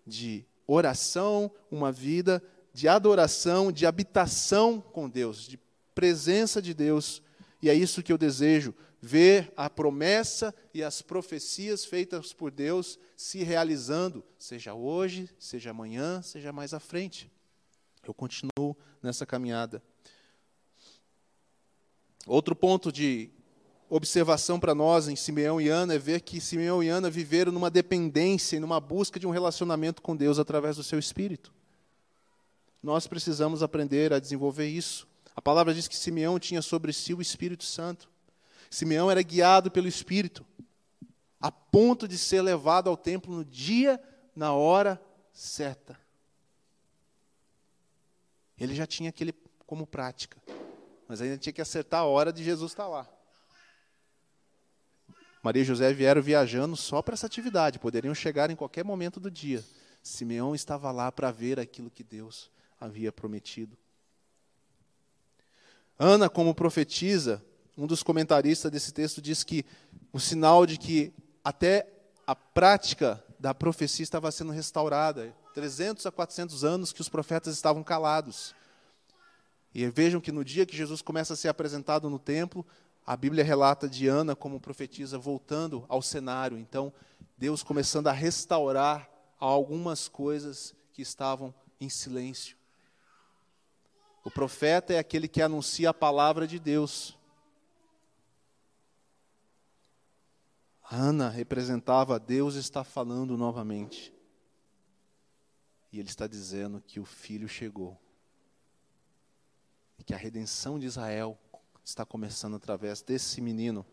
de 0.05 0.45
oração, 0.65 1.51
uma 1.69 1.91
vida 1.91 2.41
de 2.73 2.87
adoração, 2.87 3.71
de 3.71 3.85
habitação 3.85 4.81
com 4.81 5.07
Deus, 5.07 5.47
de 5.47 5.59
presença 5.93 6.61
de 6.61 6.73
Deus. 6.73 7.21
E 7.65 7.69
é 7.69 7.73
isso 7.73 8.03
que 8.03 8.13
eu 8.13 8.17
desejo 8.17 8.75
ver 9.01 9.51
a 9.57 9.67
promessa 9.71 10.53
e 10.71 10.83
as 10.83 11.01
profecias 11.01 11.83
feitas 11.83 12.31
por 12.31 12.51
Deus 12.51 12.99
se 13.17 13.41
realizando, 13.41 14.23
seja 14.37 14.75
hoje, 14.75 15.27
seja 15.39 15.71
amanhã, 15.71 16.21
seja 16.21 16.53
mais 16.53 16.75
à 16.75 16.79
frente. 16.79 17.27
Eu 18.07 18.13
continuo 18.13 18.77
nessa 19.01 19.25
caminhada. 19.25 19.81
Outro 22.27 22.55
ponto 22.55 22.91
de 22.91 23.31
observação 23.89 24.59
para 24.59 24.75
nós 24.75 25.07
em 25.07 25.15
Simeão 25.15 25.59
e 25.59 25.67
Ana 25.67 25.95
é 25.95 25.97
ver 25.97 26.21
que 26.21 26.39
Simeão 26.39 26.83
e 26.83 26.89
Ana 26.89 27.09
viveram 27.09 27.51
numa 27.51 27.71
dependência 27.71 28.57
e 28.57 28.59
numa 28.59 28.79
busca 28.79 29.19
de 29.19 29.25
um 29.25 29.31
relacionamento 29.31 30.03
com 30.03 30.15
Deus 30.15 30.37
através 30.37 30.75
do 30.75 30.83
seu 30.83 30.99
espírito. 30.99 31.51
Nós 32.83 33.07
precisamos 33.07 33.63
aprender 33.63 34.13
a 34.13 34.19
desenvolver 34.19 34.67
isso. 34.67 35.07
A 35.35 35.41
palavra 35.41 35.73
diz 35.73 35.87
que 35.87 35.97
Simeão 35.97 36.39
tinha 36.39 36.61
sobre 36.61 36.93
si 36.93 37.13
o 37.13 37.21
Espírito 37.21 37.65
Santo. 37.65 38.09
Simeão 38.69 39.11
era 39.11 39.21
guiado 39.21 39.69
pelo 39.69 39.87
Espírito, 39.87 40.45
a 41.39 41.51
ponto 41.51 42.07
de 42.07 42.17
ser 42.17 42.41
levado 42.41 42.89
ao 42.89 42.95
templo 42.95 43.35
no 43.35 43.43
dia, 43.43 44.01
na 44.35 44.53
hora 44.53 45.01
certa. 45.31 45.99
Ele 48.57 48.73
já 48.73 48.87
tinha 48.87 49.09
aquele 49.09 49.33
como 49.65 49.85
prática, 49.85 50.41
mas 51.07 51.21
ainda 51.21 51.37
tinha 51.37 51.53
que 51.53 51.61
acertar 51.61 52.01
a 52.01 52.05
hora 52.05 52.31
de 52.31 52.43
Jesus 52.43 52.71
estar 52.71 52.87
lá. 52.87 53.07
Maria 55.43 55.61
e 55.61 55.65
José 55.65 55.93
vieram 55.93 56.21
viajando 56.21 56.75
só 56.75 57.01
para 57.01 57.13
essa 57.13 57.27
atividade, 57.27 57.77
poderiam 57.77 58.15
chegar 58.15 58.49
em 58.49 58.55
qualquer 58.55 58.83
momento 58.83 59.19
do 59.19 59.29
dia. 59.29 59.63
Simeão 60.01 60.55
estava 60.55 60.91
lá 60.91 61.11
para 61.11 61.31
ver 61.31 61.59
aquilo 61.59 61.91
que 61.91 62.03
Deus 62.03 62.49
havia 62.79 63.11
prometido. 63.11 63.77
Ana, 65.97 66.29
como 66.29 66.53
profetisa, 66.53 67.43
um 67.77 67.87
dos 67.87 68.03
comentaristas 68.03 68.71
desse 68.71 68.91
texto 68.91 69.21
diz 69.21 69.43
que 69.43 69.65
o 70.11 70.19
sinal 70.19 70.65
de 70.65 70.77
que 70.77 71.13
até 71.43 71.87
a 72.25 72.35
prática 72.35 73.23
da 73.39 73.53
profecia 73.53 74.03
estava 74.03 74.31
sendo 74.31 74.51
restaurada. 74.51 75.33
300 75.53 76.05
a 76.05 76.11
400 76.11 76.63
anos 76.63 76.91
que 76.91 77.01
os 77.01 77.07
profetas 77.07 77.53
estavam 77.53 77.83
calados. 77.83 78.53
E 79.73 79.87
vejam 79.87 80.19
que 80.19 80.31
no 80.31 80.43
dia 80.43 80.65
que 80.65 80.75
Jesus 80.75 81.01
começa 81.01 81.33
a 81.33 81.35
ser 81.35 81.47
apresentado 81.47 82.09
no 82.09 82.19
templo, 82.19 82.65
a 83.05 83.15
Bíblia 83.15 83.43
relata 83.43 83.87
de 83.87 84.07
Ana 84.07 84.35
como 84.35 84.59
profetisa 84.59 85.17
voltando 85.17 85.85
ao 85.87 86.01
cenário. 86.01 86.57
Então, 86.57 86.91
Deus 87.37 87.61
começando 87.61 88.07
a 88.07 88.11
restaurar 88.11 89.09
algumas 89.39 90.07
coisas 90.07 90.73
que 90.91 91.01
estavam 91.01 91.53
em 91.79 91.89
silêncio. 91.89 92.57
O 94.25 94.31
profeta 94.31 94.91
é 94.91 94.97
aquele 94.97 95.27
que 95.27 95.39
anuncia 95.39 95.91
a 95.91 95.93
palavra 95.93 96.47
de 96.47 96.57
Deus. 96.57 97.15
Ana 100.89 101.29
representava 101.29 102.19
Deus 102.19 102.55
está 102.55 102.83
falando 102.83 103.37
novamente. 103.37 104.11
E 105.91 105.99
ele 105.99 106.09
está 106.09 106.25
dizendo 106.25 106.83
que 106.87 106.99
o 106.99 107.05
filho 107.05 107.47
chegou. 107.47 107.95
E 109.99 110.03
que 110.03 110.15
a 110.15 110.17
redenção 110.17 110.79
de 110.79 110.87
Israel 110.87 111.37
está 111.83 112.03
começando 112.03 112.55
através 112.55 113.03
desse 113.03 113.39
menino. 113.39 113.85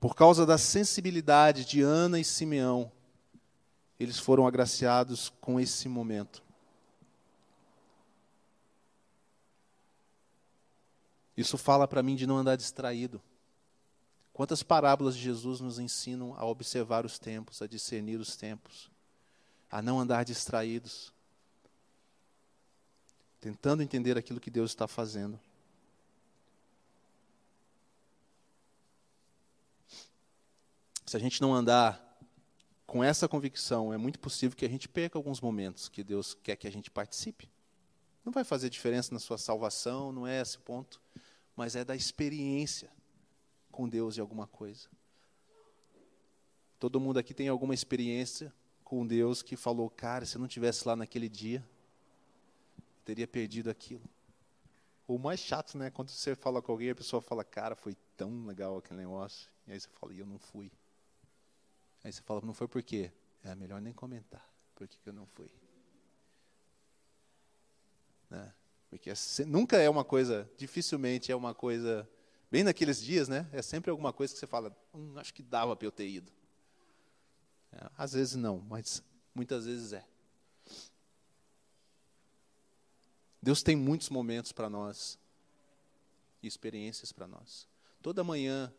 Por 0.00 0.16
causa 0.16 0.46
da 0.46 0.56
sensibilidade 0.56 1.66
de 1.66 1.82
Ana 1.82 2.18
e 2.18 2.24
Simeão, 2.24 2.90
eles 4.00 4.18
foram 4.18 4.46
agraciados 4.46 5.28
com 5.38 5.60
esse 5.60 5.86
momento. 5.86 6.42
Isso 11.36 11.56
fala 11.56 11.88
para 11.88 12.02
mim 12.02 12.14
de 12.14 12.26
não 12.26 12.36
andar 12.36 12.56
distraído. 12.56 13.20
Quantas 14.32 14.62
parábolas 14.62 15.16
de 15.16 15.22
Jesus 15.22 15.60
nos 15.60 15.78
ensinam 15.78 16.34
a 16.36 16.44
observar 16.44 17.04
os 17.04 17.18
tempos, 17.18 17.60
a 17.60 17.66
discernir 17.66 18.18
os 18.18 18.36
tempos, 18.36 18.90
a 19.70 19.82
não 19.82 20.00
andar 20.00 20.24
distraídos, 20.24 21.12
tentando 23.40 23.82
entender 23.82 24.16
aquilo 24.16 24.40
que 24.40 24.50
Deus 24.50 24.70
está 24.70 24.86
fazendo. 24.86 25.38
Se 31.04 31.16
a 31.16 31.20
gente 31.20 31.42
não 31.42 31.52
andar 31.52 32.00
com 32.86 33.02
essa 33.02 33.26
convicção, 33.26 33.92
é 33.92 33.96
muito 33.96 34.18
possível 34.18 34.56
que 34.56 34.64
a 34.64 34.68
gente 34.68 34.88
perca 34.88 35.18
alguns 35.18 35.40
momentos 35.40 35.88
que 35.88 36.04
Deus 36.04 36.34
quer 36.34 36.56
que 36.56 36.68
a 36.68 36.72
gente 36.72 36.90
participe. 36.90 37.50
Não 38.24 38.32
vai 38.32 38.44
fazer 38.44 38.70
diferença 38.70 39.12
na 39.12 39.18
sua 39.18 39.36
salvação, 39.36 40.12
não 40.12 40.26
é 40.26 40.40
esse 40.40 40.58
ponto, 40.58 41.00
mas 41.62 41.76
é 41.76 41.84
da 41.84 41.94
experiência 41.94 42.90
com 43.70 43.88
Deus 43.88 44.18
em 44.18 44.20
alguma 44.20 44.48
coisa. 44.48 44.88
Todo 46.76 46.98
mundo 46.98 47.20
aqui 47.20 47.32
tem 47.32 47.46
alguma 47.46 47.72
experiência 47.72 48.52
com 48.82 49.06
Deus 49.06 49.42
que 49.42 49.54
falou, 49.54 49.88
cara, 49.88 50.26
se 50.26 50.34
eu 50.34 50.40
não 50.40 50.48
tivesse 50.48 50.88
lá 50.88 50.96
naquele 50.96 51.28
dia, 51.28 51.64
teria 53.04 53.28
perdido 53.28 53.70
aquilo. 53.70 54.02
O 55.06 55.18
mais 55.18 55.38
chato, 55.38 55.78
né, 55.78 55.88
quando 55.88 56.08
você 56.08 56.34
fala 56.34 56.60
com 56.60 56.72
alguém, 56.72 56.90
a 56.90 56.96
pessoa 56.96 57.22
fala, 57.22 57.44
cara, 57.44 57.76
foi 57.76 57.94
tão 58.16 58.44
legal 58.44 58.78
aquele 58.78 58.98
negócio. 58.98 59.48
E 59.68 59.70
aí 59.70 59.78
você 59.78 59.88
fala, 59.88 60.12
e 60.12 60.18
eu 60.18 60.26
não 60.26 60.40
fui. 60.40 60.68
Aí 62.02 62.12
você 62.12 62.22
fala, 62.22 62.40
não 62.40 62.54
foi 62.54 62.66
por 62.66 62.82
quê? 62.82 63.12
É 63.44 63.54
melhor 63.54 63.80
nem 63.80 63.92
comentar, 63.92 64.44
por 64.74 64.88
que, 64.88 64.98
que 64.98 65.08
eu 65.08 65.12
não 65.12 65.26
fui. 65.26 65.48
Né? 68.28 68.52
Porque 68.92 69.08
é, 69.08 69.14
nunca 69.46 69.78
é 69.78 69.88
uma 69.88 70.04
coisa, 70.04 70.46
dificilmente 70.58 71.32
é 71.32 71.34
uma 71.34 71.54
coisa, 71.54 72.06
bem 72.50 72.62
naqueles 72.62 73.02
dias, 73.02 73.26
né? 73.26 73.48
É 73.50 73.62
sempre 73.62 73.90
alguma 73.90 74.12
coisa 74.12 74.34
que 74.34 74.38
você 74.38 74.46
fala, 74.46 74.76
hum, 74.92 75.14
acho 75.16 75.32
que 75.32 75.42
dava 75.42 75.74
para 75.74 75.86
eu 75.86 75.90
ter 75.90 76.06
ido. 76.06 76.30
É, 77.72 77.88
às 77.96 78.12
vezes 78.12 78.36
não, 78.36 78.58
mas 78.68 79.02
muitas 79.34 79.64
vezes 79.64 79.94
é. 79.94 80.04
Deus 83.40 83.62
tem 83.62 83.74
muitos 83.74 84.10
momentos 84.10 84.52
para 84.52 84.68
nós, 84.68 85.18
e 86.42 86.46
experiências 86.46 87.12
para 87.12 87.26
nós. 87.26 87.66
Toda 88.02 88.22
manhã, 88.22 88.70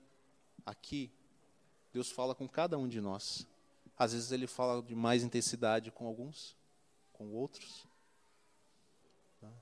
aqui, 0.63 1.11
Deus 1.91 2.11
fala 2.11 2.35
com 2.35 2.47
cada 2.47 2.77
um 2.77 2.87
de 2.87 3.01
nós. 3.01 3.47
Às 3.97 4.13
vezes 4.13 4.31
Ele 4.31 4.45
fala 4.45 4.79
de 4.83 4.93
mais 4.93 5.23
intensidade 5.23 5.89
com 5.89 6.05
alguns, 6.05 6.55
com 7.11 7.31
outros. 7.31 7.87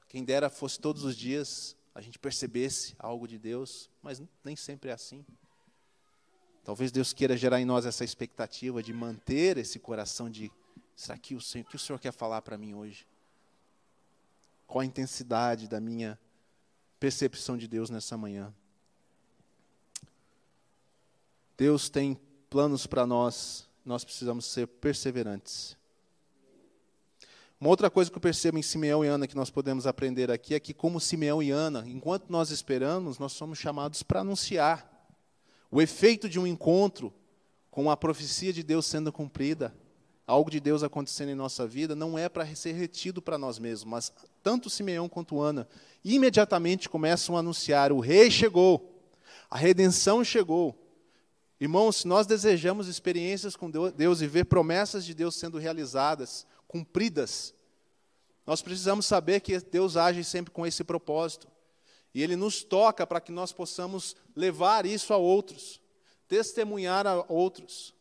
Quem 0.08 0.24
dera 0.24 0.50
fosse 0.50 0.80
todos 0.80 1.04
os 1.04 1.16
dias 1.16 1.76
a 1.94 2.02
gente 2.02 2.18
percebesse 2.18 2.96
algo 2.98 3.28
de 3.28 3.38
Deus, 3.38 3.90
mas 4.02 4.22
nem 4.44 4.56
sempre 4.56 4.90
é 4.90 4.94
assim. 4.94 5.26
Talvez 6.64 6.92
Deus 6.92 7.12
queira 7.12 7.36
gerar 7.36 7.60
em 7.60 7.66
nós 7.66 7.86
essa 7.86 8.04
expectativa 8.04 8.82
de 8.82 8.94
manter 8.94 9.58
esse 9.58 9.80
coração 9.80 10.30
de 10.30 10.52
será 10.96 11.18
que 11.18 11.36
o 11.36 11.42
Senhor, 11.42 11.66
que 11.66 11.76
o 11.76 11.80
Senhor 11.80 12.00
quer 12.00 12.14
falar 12.14 12.42
para 12.42 12.58
mim 12.58 12.74
hoje? 12.74 13.08
Qual 14.68 14.82
a 14.82 14.86
intensidade 14.86 15.68
da 15.68 15.82
minha 15.82 16.20
percepção 17.00 17.58
de 17.58 17.68
Deus 17.68 17.90
nessa 17.90 18.16
manhã? 18.16 18.54
Deus 21.58 21.90
tem 21.90 22.20
planos 22.50 22.88
para 22.88 23.06
nós, 23.06 23.68
nós 23.84 24.04
precisamos 24.04 24.46
ser 24.46 24.68
perseverantes. 24.68 25.76
Uma 27.62 27.70
outra 27.70 27.92
coisa 27.92 28.10
que 28.10 28.18
eu 28.18 28.22
percebo 28.22 28.58
em 28.58 28.64
Simeão 28.64 29.06
e 29.06 29.08
Ana 29.08 29.28
que 29.28 29.36
nós 29.36 29.52
podemos 29.52 29.86
aprender 29.86 30.32
aqui 30.32 30.56
é 30.56 30.60
que, 30.60 30.74
como 30.74 31.00
Simeão 31.00 31.44
e 31.44 31.52
Ana, 31.52 31.84
enquanto 31.86 32.28
nós 32.28 32.50
esperamos, 32.50 33.20
nós 33.20 33.34
somos 33.34 33.60
chamados 33.60 34.02
para 34.02 34.22
anunciar 34.22 34.90
o 35.70 35.80
efeito 35.80 36.28
de 36.28 36.40
um 36.40 36.48
encontro 36.48 37.14
com 37.70 37.92
a 37.92 37.96
profecia 37.96 38.52
de 38.52 38.64
Deus 38.64 38.88
sendo 38.88 39.14
cumprida, 39.14 39.76
algo 40.26 40.50
de 40.50 40.60
Deus 40.60 40.82
acontecendo 40.82 41.30
em 41.30 41.36
nossa 41.36 41.68
vida, 41.68 41.94
não 41.94 42.18
é 42.18 42.28
para 42.28 42.48
ser 42.56 42.72
retido 42.72 43.22
para 43.22 43.38
nós 43.38 43.60
mesmos, 43.60 43.84
mas 43.84 44.12
tanto 44.42 44.68
Simeão 44.68 45.08
quanto 45.08 45.40
Ana 45.40 45.68
imediatamente 46.04 46.90
começam 46.90 47.36
a 47.36 47.42
anunciar: 47.42 47.92
o 47.92 48.00
rei 48.00 48.32
chegou, 48.32 49.06
a 49.52 49.58
redenção 49.58 50.24
chegou. 50.24 50.76
Irmãos, 51.60 51.98
se 51.98 52.08
nós 52.08 52.26
desejamos 52.26 52.88
experiências 52.88 53.56
com 53.56 53.70
Deus 53.70 54.20
e 54.20 54.26
ver 54.26 54.46
promessas 54.46 55.06
de 55.06 55.14
Deus 55.14 55.36
sendo 55.36 55.60
realizadas, 55.60 56.48
cumpridas, 56.72 57.54
nós 58.48 58.62
precisamos 58.62 59.06
saber 59.06 59.42
que 59.42 59.60
Deus 59.60 59.98
age 59.98 60.24
sempre 60.24 60.52
com 60.52 60.66
esse 60.66 60.86
propósito. 60.86 61.50
E 62.14 62.24
Ele 62.24 62.38
nos 62.38 62.64
toca 62.64 63.06
para 63.06 63.20
que 63.20 63.30
nós 63.30 63.52
possamos 63.52 64.16
levar 64.34 64.86
isso 64.86 65.14
a 65.14 65.18
outros, 65.18 65.82
testemunhar 66.30 67.06
a 67.06 67.26
outros. 67.28 67.94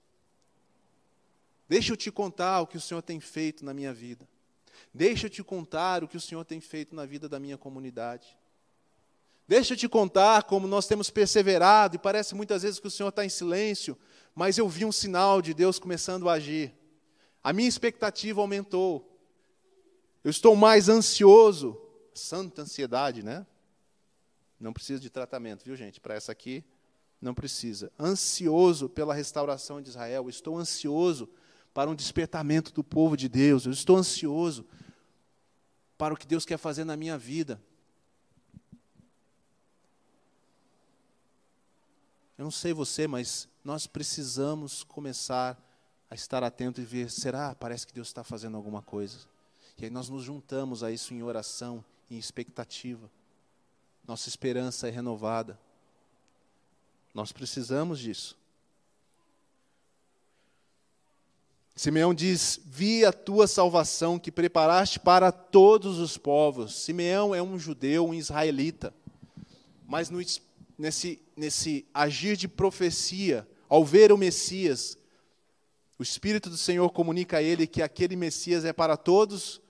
Deixa 1.69 1.93
eu 1.93 1.97
te 1.97 2.13
contar 2.13 2.61
o 2.61 2.67
que 2.67 2.77
o 2.77 2.81
Senhor 2.81 3.03
tem 3.03 3.19
feito 3.19 3.65
na 3.65 3.75
minha 3.75 3.93
vida. 3.93 4.29
Deixa 4.95 5.27
eu 5.27 5.31
te 5.31 5.43
contar 5.43 6.05
o 6.05 6.09
que 6.09 6.17
o 6.17 6.21
Senhor 6.21 6.45
tem 6.45 6.61
feito 6.61 6.95
na 6.95 7.05
vida 7.05 7.29
da 7.29 7.41
minha 7.41 7.59
comunidade. 7.59 8.39
Deixa 9.49 9.75
eu 9.75 9.77
te 9.77 9.89
contar 9.89 10.45
como 10.45 10.69
nós 10.69 10.87
temos 10.87 11.11
perseverado, 11.11 11.97
e 11.97 11.99
parece 11.99 12.37
muitas 12.37 12.63
vezes 12.63 12.79
que 12.79 12.87
o 12.87 12.91
Senhor 12.91 13.09
está 13.09 13.25
em 13.25 13.29
silêncio, 13.29 13.99
mas 14.33 14.59
eu 14.59 14.69
vi 14.69 14.85
um 14.85 14.93
sinal 14.93 15.43
de 15.43 15.53
Deus 15.53 15.77
começando 15.77 16.29
a 16.29 16.35
agir. 16.35 16.80
A 17.43 17.53
minha 17.53 17.69
expectativa 17.69 18.41
aumentou. 18.41 19.07
Eu 20.23 20.31
estou 20.31 20.55
mais 20.55 20.89
ansioso. 20.89 21.81
Santa 22.15 22.63
ansiedade, 22.63 23.23
né? 23.23 23.47
Não 24.59 24.73
precisa 24.73 25.01
de 25.01 25.09
tratamento, 25.09 25.65
viu, 25.65 25.75
gente? 25.75 26.01
Para 26.01 26.15
essa 26.15 26.33
aqui, 26.33 26.63
não 27.21 27.35
precisa. 27.35 27.91
Ansioso 27.99 28.89
pela 28.89 29.15
restauração 29.15 29.81
de 29.81 29.89
Israel. 29.89 30.29
Estou 30.29 30.59
ansioso 30.59 31.29
para 31.73 31.89
um 31.89 31.95
despertamento 31.95 32.73
do 32.73 32.85
povo 32.85 33.17
de 33.17 33.29
Deus. 33.29 33.65
Eu 33.65 33.73
estou 33.73 33.97
ansioso 33.97 34.67
para 35.97 36.13
o 36.13 36.17
que 36.17 36.27
Deus 36.27 36.45
quer 36.45 36.59
fazer 36.59 36.85
na 36.85 36.97
minha 36.97 37.17
vida. 37.17 37.63
Eu 42.37 42.45
não 42.45 42.51
sei 42.51 42.73
você, 42.73 43.07
mas 43.07 43.49
nós 43.63 43.87
precisamos 43.87 44.83
começar 44.83 45.53
a 45.53 45.70
estar 46.15 46.43
atento 46.43 46.81
e 46.81 46.85
ver: 46.85 47.11
será? 47.11 47.55
Parece 47.55 47.87
que 47.87 47.93
Deus 47.93 48.09
está 48.09 48.25
fazendo 48.25 48.57
alguma 48.57 48.83
coisa. 48.83 49.19
E 49.79 49.85
aí 49.85 49.91
nós 49.91 50.09
nos 50.09 50.25
juntamos 50.25 50.83
a 50.83 50.91
isso 50.91 51.15
em 51.15 51.23
oração, 51.23 51.85
em 52.11 52.19
expectativa. 52.19 53.11
Nossa 54.07 54.29
esperança 54.29 54.89
é 54.89 54.91
renovada. 54.91 55.59
Nós 57.15 57.33
precisamos 57.33 57.99
disso. 57.99 58.37
Simeão 61.75 62.13
diz: 62.13 62.61
Vi 62.65 63.05
a 63.05 63.13
tua 63.13 63.47
salvação 63.47 64.19
que 64.19 64.31
preparaste 64.31 65.01
para 65.01 65.33
todos 65.33 65.99
os 65.99 66.19
povos. 66.19 66.75
Simeão 66.77 67.35
é 67.35 67.43
um 67.43 67.59
judeu, 67.59 68.07
um 68.07 68.15
israelita. 68.15 68.93
Mas 69.87 70.11
no 70.11 70.21
nesse, 70.81 71.21
nesse 71.37 71.87
agir 71.93 72.37
de 72.37 72.49
profecia, 72.49 73.47
ao 73.69 73.85
ver 73.85 74.11
o 74.11 74.17
Messias, 74.17 74.97
o 76.01 76.03
Espírito 76.03 76.49
do 76.49 76.57
Senhor 76.57 76.89
comunica 76.93 77.37
a 77.37 77.43
ele 77.43 77.67
que 77.67 77.83
aquele 77.83 78.17
Messias 78.17 78.65
é 78.65 78.73
para 78.73 78.97
todos 78.97 79.61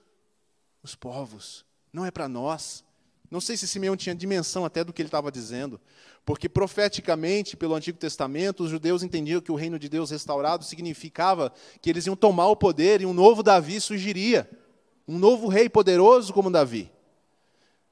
os 0.81 0.95
povos, 0.95 1.65
não 1.91 2.05
é 2.05 2.09
para 2.09 2.29
nós. 2.29 2.85
Não 3.29 3.41
sei 3.41 3.57
se 3.57 3.67
Simeão 3.67 3.97
tinha 3.97 4.15
dimensão 4.15 4.63
até 4.63 4.81
do 4.81 4.93
que 4.93 5.01
ele 5.01 5.09
estava 5.09 5.29
dizendo, 5.29 5.77
porque 6.25 6.47
profeticamente, 6.47 7.57
pelo 7.57 7.75
Antigo 7.75 7.97
Testamento, 7.97 8.63
os 8.63 8.69
judeus 8.69 9.03
entendiam 9.03 9.41
que 9.41 9.51
o 9.51 9.55
reino 9.55 9.77
de 9.77 9.89
Deus 9.89 10.09
restaurado 10.09 10.63
significava 10.63 11.51
que 11.81 11.89
eles 11.89 12.05
iam 12.05 12.15
tomar 12.15 12.47
o 12.47 12.55
poder 12.55 13.01
e 13.01 13.05
um 13.05 13.13
novo 13.13 13.43
Davi 13.43 13.81
surgiria, 13.81 14.49
um 15.05 15.19
novo 15.19 15.49
rei 15.49 15.67
poderoso 15.67 16.31
como 16.31 16.49
Davi. 16.49 16.89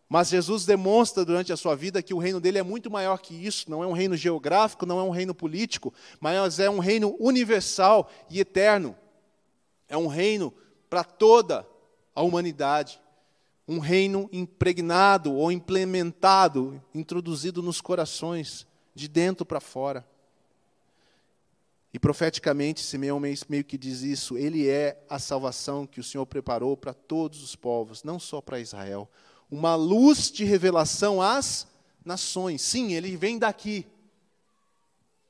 Mas 0.09 0.29
Jesus 0.29 0.65
demonstra 0.65 1.23
durante 1.23 1.53
a 1.53 1.57
sua 1.57 1.75
vida 1.75 2.01
que 2.01 2.15
o 2.15 2.17
reino 2.17 2.39
dele 2.39 2.57
é 2.57 2.63
muito 2.63 2.89
maior 2.89 3.19
que 3.19 3.35
isso, 3.35 3.69
não 3.69 3.83
é 3.83 3.87
um 3.87 3.91
reino 3.91 4.17
geográfico, 4.17 4.87
não 4.87 4.99
é 4.99 5.03
um 5.03 5.11
reino 5.11 5.35
político, 5.35 5.93
mas 6.19 6.57
é 6.57 6.67
um 6.67 6.79
reino 6.79 7.15
universal 7.19 8.09
e 8.27 8.39
eterno. 8.39 8.97
É 9.87 9.95
um 9.95 10.07
reino 10.07 10.51
para 10.89 11.03
toda 11.03 11.65
a 12.15 12.23
humanidade. 12.23 12.99
Um 13.67 13.77
reino 13.77 14.27
impregnado 14.33 15.31
ou 15.35 15.51
implementado, 15.51 16.83
introduzido 16.93 17.61
nos 17.61 17.79
corações, 17.79 18.65
de 18.95 19.07
dentro 19.07 19.45
para 19.45 19.59
fora. 19.59 20.03
E 21.93 21.99
profeticamente, 21.99 22.81
Simeão 22.81 23.19
meio 23.19 23.63
que 23.63 23.77
diz 23.77 24.01
isso: 24.01 24.35
ele 24.39 24.67
é 24.67 24.99
a 25.07 25.19
salvação 25.19 25.85
que 25.85 25.99
o 25.99 26.03
Senhor 26.03 26.25
preparou 26.25 26.75
para 26.75 26.95
todos 26.95 27.43
os 27.43 27.55
povos, 27.55 28.03
não 28.03 28.19
só 28.19 28.41
para 28.41 28.59
Israel 28.59 29.07
uma 29.49 29.75
luz 29.75 30.31
de 30.31 30.43
revelação 30.43 31.21
às 31.21 31.67
nações. 32.03 32.61
Sim, 32.61 32.93
ele 32.93 33.15
vem 33.15 33.39
daqui. 33.39 33.87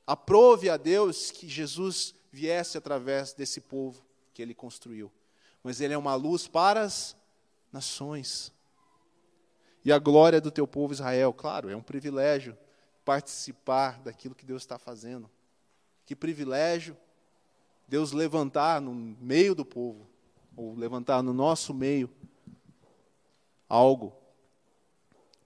Aprove 0.06 0.68
a 0.68 0.76
Deus 0.76 1.30
que 1.30 1.48
Jesus 1.48 2.14
viesse 2.30 2.76
através 2.76 3.32
desse 3.32 3.60
povo 3.60 4.02
que 4.34 4.42
ele 4.42 4.54
construiu. 4.54 5.10
Mas 5.62 5.80
ele 5.80 5.94
é 5.94 5.98
uma 5.98 6.14
luz 6.14 6.46
para 6.46 6.82
as 6.82 7.16
nações. 7.72 8.52
E 9.84 9.92
a 9.92 9.98
glória 9.98 10.40
do 10.40 10.50
teu 10.50 10.66
povo 10.66 10.92
Israel, 10.92 11.32
claro, 11.32 11.68
é 11.68 11.76
um 11.76 11.82
privilégio 11.82 12.56
participar 13.04 14.00
daquilo 14.00 14.34
que 14.34 14.44
Deus 14.44 14.62
está 14.62 14.78
fazendo. 14.78 15.30
Que 16.04 16.14
privilégio 16.14 16.96
Deus 17.88 18.12
levantar 18.12 18.80
no 18.80 18.94
meio 18.94 19.54
do 19.54 19.64
povo, 19.64 20.06
ou 20.56 20.74
levantar 20.74 21.22
no 21.22 21.32
nosso 21.32 21.74
meio, 21.74 22.10
algo, 23.70 24.12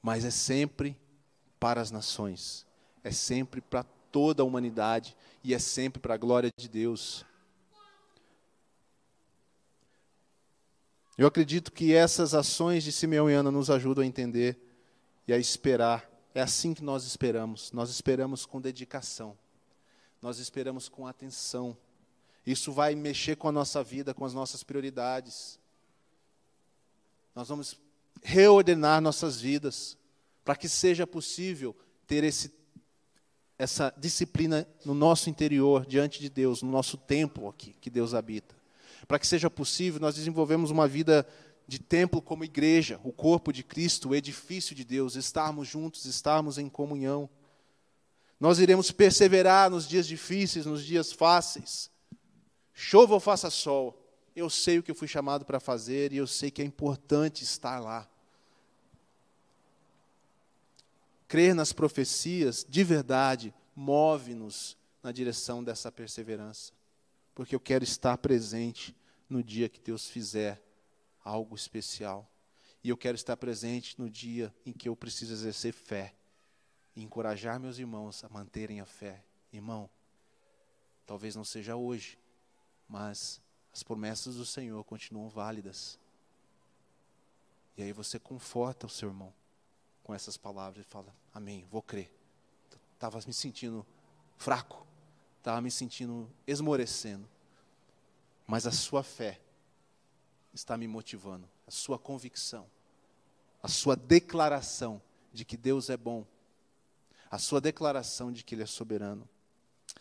mas 0.03 0.25
é 0.25 0.31
sempre 0.31 0.97
para 1.61 1.81
as 1.81 1.91
nações, 1.91 2.67
é 3.05 3.11
sempre 3.11 3.61
para 3.61 3.85
toda 4.11 4.43
a 4.43 4.47
humanidade 4.47 5.15
e 5.43 5.53
é 5.55 5.59
sempre 5.59 6.01
para 6.01 6.15
a 6.15 6.19
glória 6.19 6.51
de 6.57 6.69
Deus. 6.69 7.25
Eu 11.17 11.29
acredito 11.29 11.71
que 11.71 11.95
essas 11.95 12.35
ações 12.35 12.83
de 12.83 12.91
Simeão 12.91 13.31
e 13.31 13.35
Ana 13.35 13.51
nos 13.51 13.71
ajudam 13.71 14.03
a 14.03 14.07
entender 14.07 14.59
e 15.29 15.33
a 15.33 15.39
esperar. 15.39 16.11
É 16.35 16.41
assim 16.41 16.75
que 16.75 16.83
nós 16.83 17.05
esperamos. 17.05 17.71
Nós 17.71 17.89
esperamos 17.91 18.45
com 18.45 18.61
dedicação. 18.61 19.39
Nós 20.21 20.39
esperamos 20.39 20.89
com 20.89 21.07
atenção. 21.07 21.77
Isso 22.45 22.73
vai 22.73 22.97
mexer 22.97 23.37
com 23.37 23.49
a 23.49 23.53
nossa 23.53 23.83
vida, 23.83 24.13
com 24.13 24.25
as 24.25 24.35
nossas 24.35 24.65
prioridades. 24.65 25.59
Nós 27.35 27.49
vamos 27.49 27.79
reordenar 28.25 29.03
nossas 29.03 29.39
vidas, 29.39 29.99
para 30.43 30.57
que 30.57 30.67
seja 30.67 31.07
possível 31.07 31.77
ter 32.07 32.25
esse, 32.25 32.51
essa 33.59 33.95
disciplina 33.99 34.67
no 34.83 34.95
nosso 34.95 35.29
interior, 35.29 35.85
diante 35.85 36.21
de 36.21 36.31
Deus, 36.31 36.63
no 36.63 36.71
nosso 36.71 36.97
templo 36.97 37.49
aqui, 37.49 37.77
que 37.79 37.91
Deus 37.91 38.15
habita. 38.15 38.57
Para 39.07 39.19
que 39.19 39.27
seja 39.27 39.51
possível, 39.51 40.01
nós 40.01 40.15
desenvolvemos 40.15 40.71
uma 40.71 40.89
vida 40.89 41.27
de 41.69 41.79
templo 41.79 42.23
como 42.23 42.45
igreja, 42.45 42.99
o 43.05 43.13
corpo 43.13 43.53
de 43.53 43.63
Cristo, 43.63 44.09
o 44.09 44.15
edifício 44.15 44.75
de 44.75 44.85
Deus, 44.85 45.17
estarmos 45.17 45.69
juntos, 45.69 46.07
estarmos 46.07 46.57
em 46.57 46.69
comunhão. 46.69 47.29
Nós 48.41 48.59
iremos 48.59 48.91
perseverar 48.91 49.71
nos 49.71 49.87
dias 49.87 50.07
difíceis, 50.07 50.65
nos 50.65 50.83
dias 50.83 51.13
fáceis. 51.13 51.91
Chova 52.73 53.15
ou 53.15 53.21
faça 53.21 53.51
sol, 53.51 54.03
eu 54.35 54.49
sei 54.49 54.79
o 54.79 54.83
que 54.83 54.91
eu 54.91 54.95
fui 54.95 55.07
chamado 55.07 55.45
para 55.45 55.61
fazer 55.61 56.13
e 56.13 56.17
eu 56.17 56.27
sei 56.27 56.51
que 56.51 56.63
é 56.63 56.65
importante 56.65 57.45
estar 57.45 57.79
lá. 57.79 58.09
Crer 61.35 61.53
nas 61.53 61.73
profecias, 61.73 62.65
de 62.69 62.85
verdade, 62.85 63.53
move-nos 63.75 64.79
na 65.03 65.11
direção 65.11 65.65
dessa 65.65 65.91
perseverança. 65.91 66.73
Porque 67.35 67.57
eu 67.57 67.59
quero 67.59 67.83
estar 67.83 68.17
presente 68.19 68.97
no 69.29 69.43
dia 69.43 69.69
que 69.69 69.81
Deus 69.81 70.09
fizer 70.09 70.63
algo 71.25 71.57
especial. 71.57 72.31
E 72.85 72.89
eu 72.89 72.97
quero 72.97 73.17
estar 73.17 73.37
presente 73.37 74.01
no 74.01 74.09
dia 74.09 74.55
em 74.65 74.73
que 74.73 74.89
eu 74.89 74.95
preciso 74.95 75.33
exercer 75.33 75.73
fé 75.73 76.15
e 76.95 77.03
encorajar 77.03 77.59
meus 77.59 77.81
irmãos 77.81 78.23
a 78.23 78.29
manterem 78.29 78.81
a 78.81 78.87
fé. 78.87 79.21
Irmão, 79.53 79.91
talvez 81.05 81.35
não 81.35 81.45
seja 81.45 81.75
hoje, 81.75 82.17
mas 82.89 83.43
as 83.73 83.83
promessas 83.83 84.37
do 84.37 84.47
Senhor 84.47 84.85
continuam 84.85 85.29
válidas. 85.29 85.99
E 87.77 87.83
aí 87.83 87.93
você 87.93 88.21
conforta 88.21 88.87
o 88.87 88.89
seu 88.89 89.09
irmão 89.09 89.35
com 90.05 90.15
essas 90.15 90.37
palavras 90.37 90.87
e 90.87 90.89
fala: 90.89 91.13
Amém, 91.33 91.67
vou 91.71 91.83
crer. 91.83 92.13
Estava 92.93 93.19
me 93.27 93.33
sentindo 93.33 93.85
fraco, 94.37 94.87
estava 95.39 95.61
me 95.61 95.71
sentindo 95.71 96.31
esmorecendo, 96.47 97.29
mas 98.47 98.67
a 98.67 98.71
sua 98.71 99.03
fé 99.03 99.41
está 100.53 100.77
me 100.77 100.87
motivando, 100.87 101.49
a 101.67 101.71
sua 101.71 101.99
convicção, 101.99 102.67
a 103.63 103.69
sua 103.69 103.97
declaração 103.97 105.03
de 105.33 105.45
que 105.45 105.57
Deus 105.57 105.91
é 105.91 105.97
bom, 105.97 106.25
a 107.31 107.39
sua 107.39 107.61
declaração 107.61 108.31
de 108.31 108.45
que 108.45 108.55
Ele 108.55 108.63
é 108.63 108.67
soberano. 108.67 109.29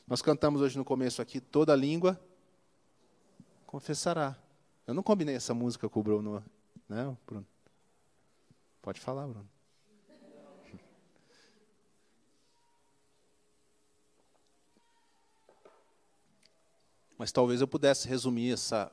Nós 0.05 0.21
cantamos 0.21 0.61
hoje 0.61 0.77
no 0.77 0.85
começo 0.85 1.21
aqui: 1.21 1.39
toda 1.39 1.75
língua 1.75 2.19
confessará. 3.65 4.37
Eu 4.85 4.93
não 4.93 5.01
combinei 5.01 5.35
essa 5.35 5.53
música 5.53 5.87
com 5.87 6.01
o 6.01 6.03
Bruno, 6.03 6.43
né, 6.89 7.17
Bruno? 7.25 7.47
Pode 8.81 8.99
falar, 8.99 9.25
Bruno. 9.25 9.52
Mas 17.17 17.31
talvez 17.31 17.61
eu 17.61 17.67
pudesse 17.67 18.07
resumir 18.07 18.53
essa, 18.53 18.91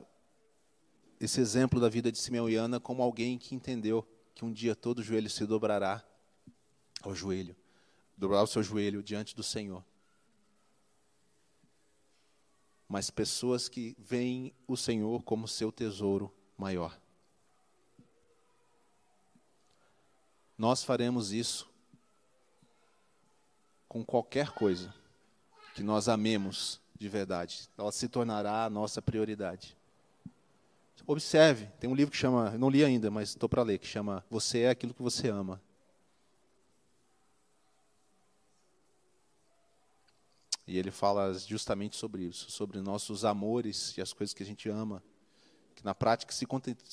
esse 1.19 1.39
exemplo 1.41 1.79
da 1.79 1.89
vida 1.89 2.11
de 2.11 2.17
Simeão 2.17 2.49
e 2.49 2.55
Ana 2.55 2.79
como 2.79 3.01
alguém 3.01 3.37
que 3.37 3.55
entendeu 3.55 4.07
que 4.33 4.45
um 4.45 4.51
dia 4.51 4.75
todo 4.75 5.03
joelho 5.03 5.29
se 5.29 5.45
dobrará 5.45 6.03
ao 7.01 7.15
joelho, 7.15 7.55
dobrar 8.15 8.43
o 8.43 8.47
seu 8.47 8.61
joelho 8.61 9.03
diante 9.03 9.35
do 9.35 9.43
Senhor. 9.43 9.83
Mas 12.87 13.09
pessoas 13.09 13.69
que 13.69 13.95
veem 13.97 14.53
o 14.67 14.75
Senhor 14.75 15.23
como 15.23 15.47
seu 15.47 15.71
tesouro 15.71 16.33
maior. 16.57 16.99
Nós 20.57 20.83
faremos 20.83 21.31
isso 21.31 21.67
com 23.87 24.05
qualquer 24.05 24.51
coisa 24.51 24.93
que 25.73 25.81
nós 25.81 26.07
amemos 26.07 26.79
de 27.01 27.09
verdade. 27.09 27.67
Ela 27.75 27.91
se 27.91 28.07
tornará 28.07 28.65
a 28.65 28.69
nossa 28.69 29.01
prioridade. 29.01 29.75
Observe, 31.07 31.65
tem 31.79 31.89
um 31.89 31.95
livro 31.95 32.11
que 32.11 32.17
chama, 32.17 32.51
não 32.51 32.69
li 32.69 32.85
ainda, 32.85 33.09
mas 33.09 33.29
estou 33.29 33.49
para 33.49 33.63
ler, 33.63 33.79
que 33.79 33.87
chama 33.87 34.23
Você 34.29 34.59
é 34.59 34.69
aquilo 34.69 34.93
que 34.93 35.01
você 35.01 35.27
ama. 35.27 35.59
E 40.67 40.77
ele 40.77 40.91
fala 40.91 41.33
justamente 41.33 41.95
sobre 41.95 42.21
isso, 42.21 42.51
sobre 42.51 42.79
nossos 42.79 43.25
amores 43.25 43.97
e 43.97 44.01
as 44.01 44.13
coisas 44.13 44.31
que 44.31 44.43
a 44.43 44.45
gente 44.45 44.69
ama 44.69 45.01
que 45.73 45.83
na 45.83 45.95
prática 45.95 46.31
se 46.31 46.45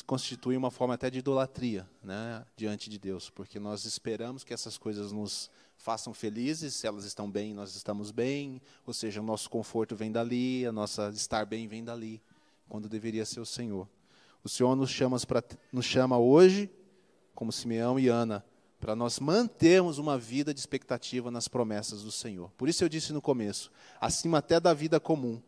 constitui 0.07 0.57
uma 0.57 0.71
forma 0.71 0.95
até 0.95 1.11
de 1.11 1.19
idolatria 1.19 1.87
né, 2.03 2.47
diante 2.57 2.89
de 2.89 2.99
Deus, 2.99 3.29
porque 3.29 3.59
nós 3.59 3.85
esperamos 3.85 4.43
que 4.43 4.55
essas 4.55 4.79
coisas 4.79 5.13
nos 5.13 5.51
façam 5.79 6.13
felizes, 6.13 6.75
se 6.75 6.87
elas 6.87 7.05
estão 7.05 7.31
bem, 7.31 7.55
nós 7.55 7.75
estamos 7.75 8.11
bem, 8.11 8.61
ou 8.85 8.93
seja, 8.93 9.21
o 9.21 9.25
nosso 9.25 9.49
conforto 9.49 9.95
vem 9.97 10.11
dali, 10.11 10.67
a 10.67 10.73
nossa 10.73 11.09
estar 11.11 11.47
bem 11.47 11.67
vem 11.69 11.85
dali, 11.85 12.21
quando 12.69 12.89
deveria 12.89 13.25
ser 13.25 13.41
o 13.41 13.47
Senhor. 13.47 13.89
O 14.43 14.49
Senhor 14.49 14.75
nos 14.75 14.91
chama, 14.91 15.19
pra, 15.21 15.43
nos 15.73 15.87
chama 15.87 16.19
hoje, 16.19 16.69
como 17.35 17.53
Simeão 17.53 17.99
e 17.99 18.09
Ana, 18.09 18.45
para 18.81 18.95
nós 18.97 19.21
mantermos 19.21 19.99
uma 19.99 20.19
vida 20.19 20.53
de 20.53 20.59
expectativa 20.59 21.31
nas 21.31 21.47
promessas 21.47 22.03
do 22.03 22.11
Senhor. 22.11 22.51
Por 22.57 22.69
isso 22.69 22.83
eu 22.85 22.89
disse 22.89 23.13
no 23.13 23.23
começo, 23.23 23.71
acima 24.01 24.39
até 24.39 24.59
da 24.59 24.75
vida 24.75 24.99
comum, 24.99 25.41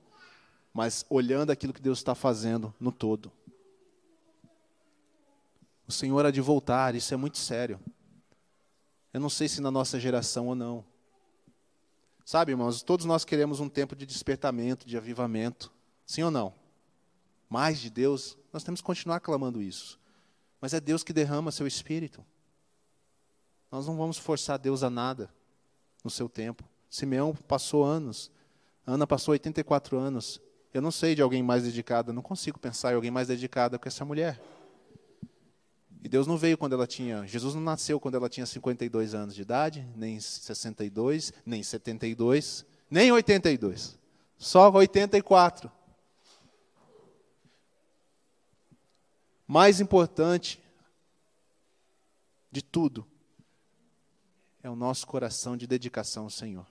mas 0.72 1.04
olhando 1.10 1.50
aquilo 1.50 1.72
que 1.72 1.82
Deus 1.82 1.98
está 1.98 2.14
fazendo 2.14 2.72
no 2.78 2.92
todo. 2.92 3.32
O 5.88 5.92
Senhor 5.92 6.24
há 6.24 6.30
de 6.30 6.40
voltar, 6.40 6.94
isso 6.94 7.12
é 7.12 7.16
muito 7.16 7.38
sério. 7.38 7.80
Eu 9.12 9.20
não 9.20 9.30
sei 9.30 9.48
se 9.48 9.60
na 9.60 9.70
nossa 9.70 9.98
geração 9.98 10.48
ou 10.48 10.54
não. 10.54 10.84
Sabe, 12.24 12.52
irmãos, 12.52 12.82
todos 12.82 13.06
nós 13.06 13.24
queremos 13.24 13.60
um 13.60 13.68
tempo 13.68 13.96
de 13.96 14.06
despertamento, 14.06 14.86
de 14.86 14.96
avivamento. 14.96 15.72
Sim 16.06 16.22
ou 16.22 16.30
não? 16.30 16.54
Mais 17.48 17.80
de 17.80 17.90
Deus, 17.90 18.38
nós 18.52 18.62
temos 18.62 18.80
que 18.80 18.86
continuar 18.86 19.20
clamando 19.20 19.60
isso. 19.60 19.98
Mas 20.60 20.72
é 20.72 20.80
Deus 20.80 21.02
que 21.02 21.12
derrama 21.12 21.50
seu 21.50 21.66
espírito. 21.66 22.24
Nós 23.70 23.86
não 23.86 23.96
vamos 23.96 24.18
forçar 24.18 24.58
Deus 24.58 24.82
a 24.82 24.90
nada 24.90 25.32
no 26.04 26.10
seu 26.10 26.28
tempo. 26.28 26.64
Simeão 26.88 27.34
passou 27.34 27.84
anos, 27.84 28.30
Ana 28.86 29.06
passou 29.06 29.32
84 29.32 29.96
anos, 29.96 30.40
eu 30.74 30.82
não 30.82 30.90
sei 30.90 31.14
de 31.14 31.22
alguém 31.22 31.42
mais 31.42 31.62
dedicado, 31.62 32.12
não 32.12 32.22
consigo 32.22 32.58
pensar 32.58 32.92
em 32.92 32.96
alguém 32.96 33.10
mais 33.10 33.28
dedicado 33.28 33.78
que 33.78 33.88
essa 33.88 34.04
mulher. 34.04 34.40
E 36.02 36.08
Deus 36.08 36.26
não 36.26 36.36
veio 36.36 36.56
quando 36.56 36.72
ela 36.72 36.86
tinha, 36.86 37.26
Jesus 37.26 37.54
não 37.54 37.62
nasceu 37.62 38.00
quando 38.00 38.14
ela 38.14 38.28
tinha 38.28 38.46
52 38.46 39.14
anos 39.14 39.34
de 39.34 39.42
idade, 39.42 39.86
nem 39.94 40.18
62, 40.18 41.32
nem 41.44 41.62
72, 41.62 42.64
nem 42.90 43.12
82. 43.12 43.98
Só 44.38 44.70
84. 44.70 45.70
Mais 49.46 49.80
importante 49.80 50.62
de 52.50 52.62
tudo 52.62 53.06
é 54.62 54.70
o 54.70 54.76
nosso 54.76 55.06
coração 55.06 55.56
de 55.56 55.66
dedicação 55.66 56.24
ao 56.24 56.30
Senhor. 56.30 56.66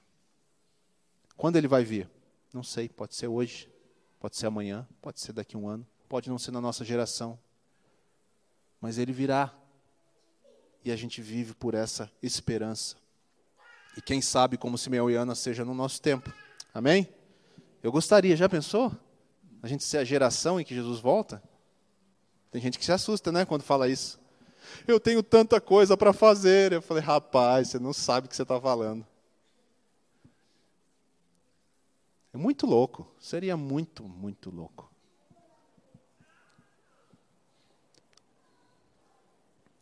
Quando 1.38 1.58
ele 1.58 1.68
vai 1.68 1.84
vir? 1.84 2.10
Não 2.52 2.64
sei, 2.64 2.90
pode 2.90 3.16
ser 3.16 3.28
hoje, 3.28 3.70
Pode 4.20 4.36
ser 4.36 4.48
amanhã, 4.48 4.86
pode 5.02 5.22
ser 5.22 5.32
daqui 5.32 5.56
a 5.56 5.60
um 5.60 5.68
ano, 5.68 5.88
pode 6.10 6.30
não 6.30 6.38
ser 6.38 6.52
na 6.52 6.60
nossa 6.60 6.84
geração. 6.84 7.40
Mas 8.80 8.98
ele 8.98 9.12
virá. 9.12 9.54
E 10.84 10.92
a 10.92 10.96
gente 10.96 11.22
vive 11.22 11.54
por 11.54 11.74
essa 11.74 12.12
esperança. 12.22 12.96
E 13.98 14.02
quem 14.02 14.22
sabe 14.22 14.58
como 14.58 14.78
Simeão 14.78 15.10
e 15.10 15.16
Ana 15.16 15.36
seja 15.36 15.66
no 15.66 15.74
nosso 15.74 16.02
tempo. 16.02 16.34
Amém? 16.74 17.10
Eu 17.84 17.92
gostaria, 17.92 18.36
já 18.36 18.48
pensou? 18.48 18.92
A 19.62 19.68
gente 19.68 19.84
ser 19.84 19.98
a 19.98 20.04
geração 20.04 20.60
em 20.60 20.64
que 20.64 20.74
Jesus 20.74 21.00
volta? 21.00 21.44
Tem 22.52 22.62
gente 22.62 22.80
que 22.80 22.86
se 22.86 22.92
assusta, 22.92 23.32
né, 23.32 23.46
quando 23.46 23.62
fala 23.62 23.88
isso. 23.88 24.20
Eu 24.88 25.00
tenho 25.00 25.22
tanta 25.22 25.60
coisa 25.60 25.96
para 25.98 26.14
fazer. 26.14 26.74
Eu 26.74 26.82
falei, 26.82 27.04
rapaz, 27.04 27.70
você 27.70 27.80
não 27.80 27.94
sabe 27.94 28.28
o 28.28 28.30
que 28.30 28.36
você 28.36 28.44
está 28.44 28.60
falando. 28.60 29.06
É 32.34 32.38
muito 32.38 32.66
louco. 32.66 33.08
Seria 33.20 33.58
muito, 33.58 34.04
muito 34.04 34.50
louco. 34.50 34.89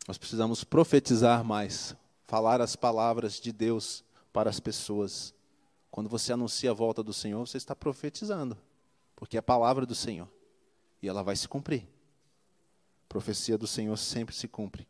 Nós 0.08 0.18
precisamos 0.18 0.64
profetizar 0.64 1.44
mais, 1.44 1.96
falar 2.26 2.62
as 2.62 2.76
palavras 2.76 3.40
de 3.40 3.52
Deus 3.52 4.04
para 4.32 4.50
as 4.50 4.60
pessoas. 4.60 5.34
Quando 5.92 6.10
você 6.10 6.32
anuncia 6.32 6.72
a 6.72 6.74
volta 6.74 7.04
do 7.04 7.14
Senhor, 7.14 7.46
você 7.46 7.58
está 7.58 7.76
profetizando, 7.76 8.58
porque 9.16 9.36
é 9.36 9.40
a 9.40 9.44
palavra 9.44 9.86
do 9.86 9.94
Senhor 9.94 10.30
e 11.02 11.10
ela 11.10 11.24
vai 11.24 11.36
se 11.36 11.48
cumprir. 11.48 11.88
A 13.06 13.10
profecia 13.10 13.58
do 13.58 13.68
Senhor 13.68 13.98
sempre 13.98 14.34
se 14.34 14.48
cumpre. 14.48 14.88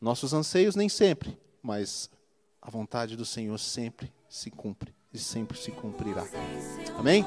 Nossos 0.00 0.32
anseios 0.32 0.74
nem 0.74 0.88
sempre, 0.88 1.38
mas 1.62 2.10
a 2.60 2.70
vontade 2.70 3.16
do 3.16 3.24
Senhor 3.24 3.58
sempre 3.58 4.12
se 4.28 4.50
cumpre 4.50 4.94
e 5.12 5.18
sempre 5.18 5.58
se 5.58 5.70
cumprirá. 5.70 6.24
Amém? 6.98 7.24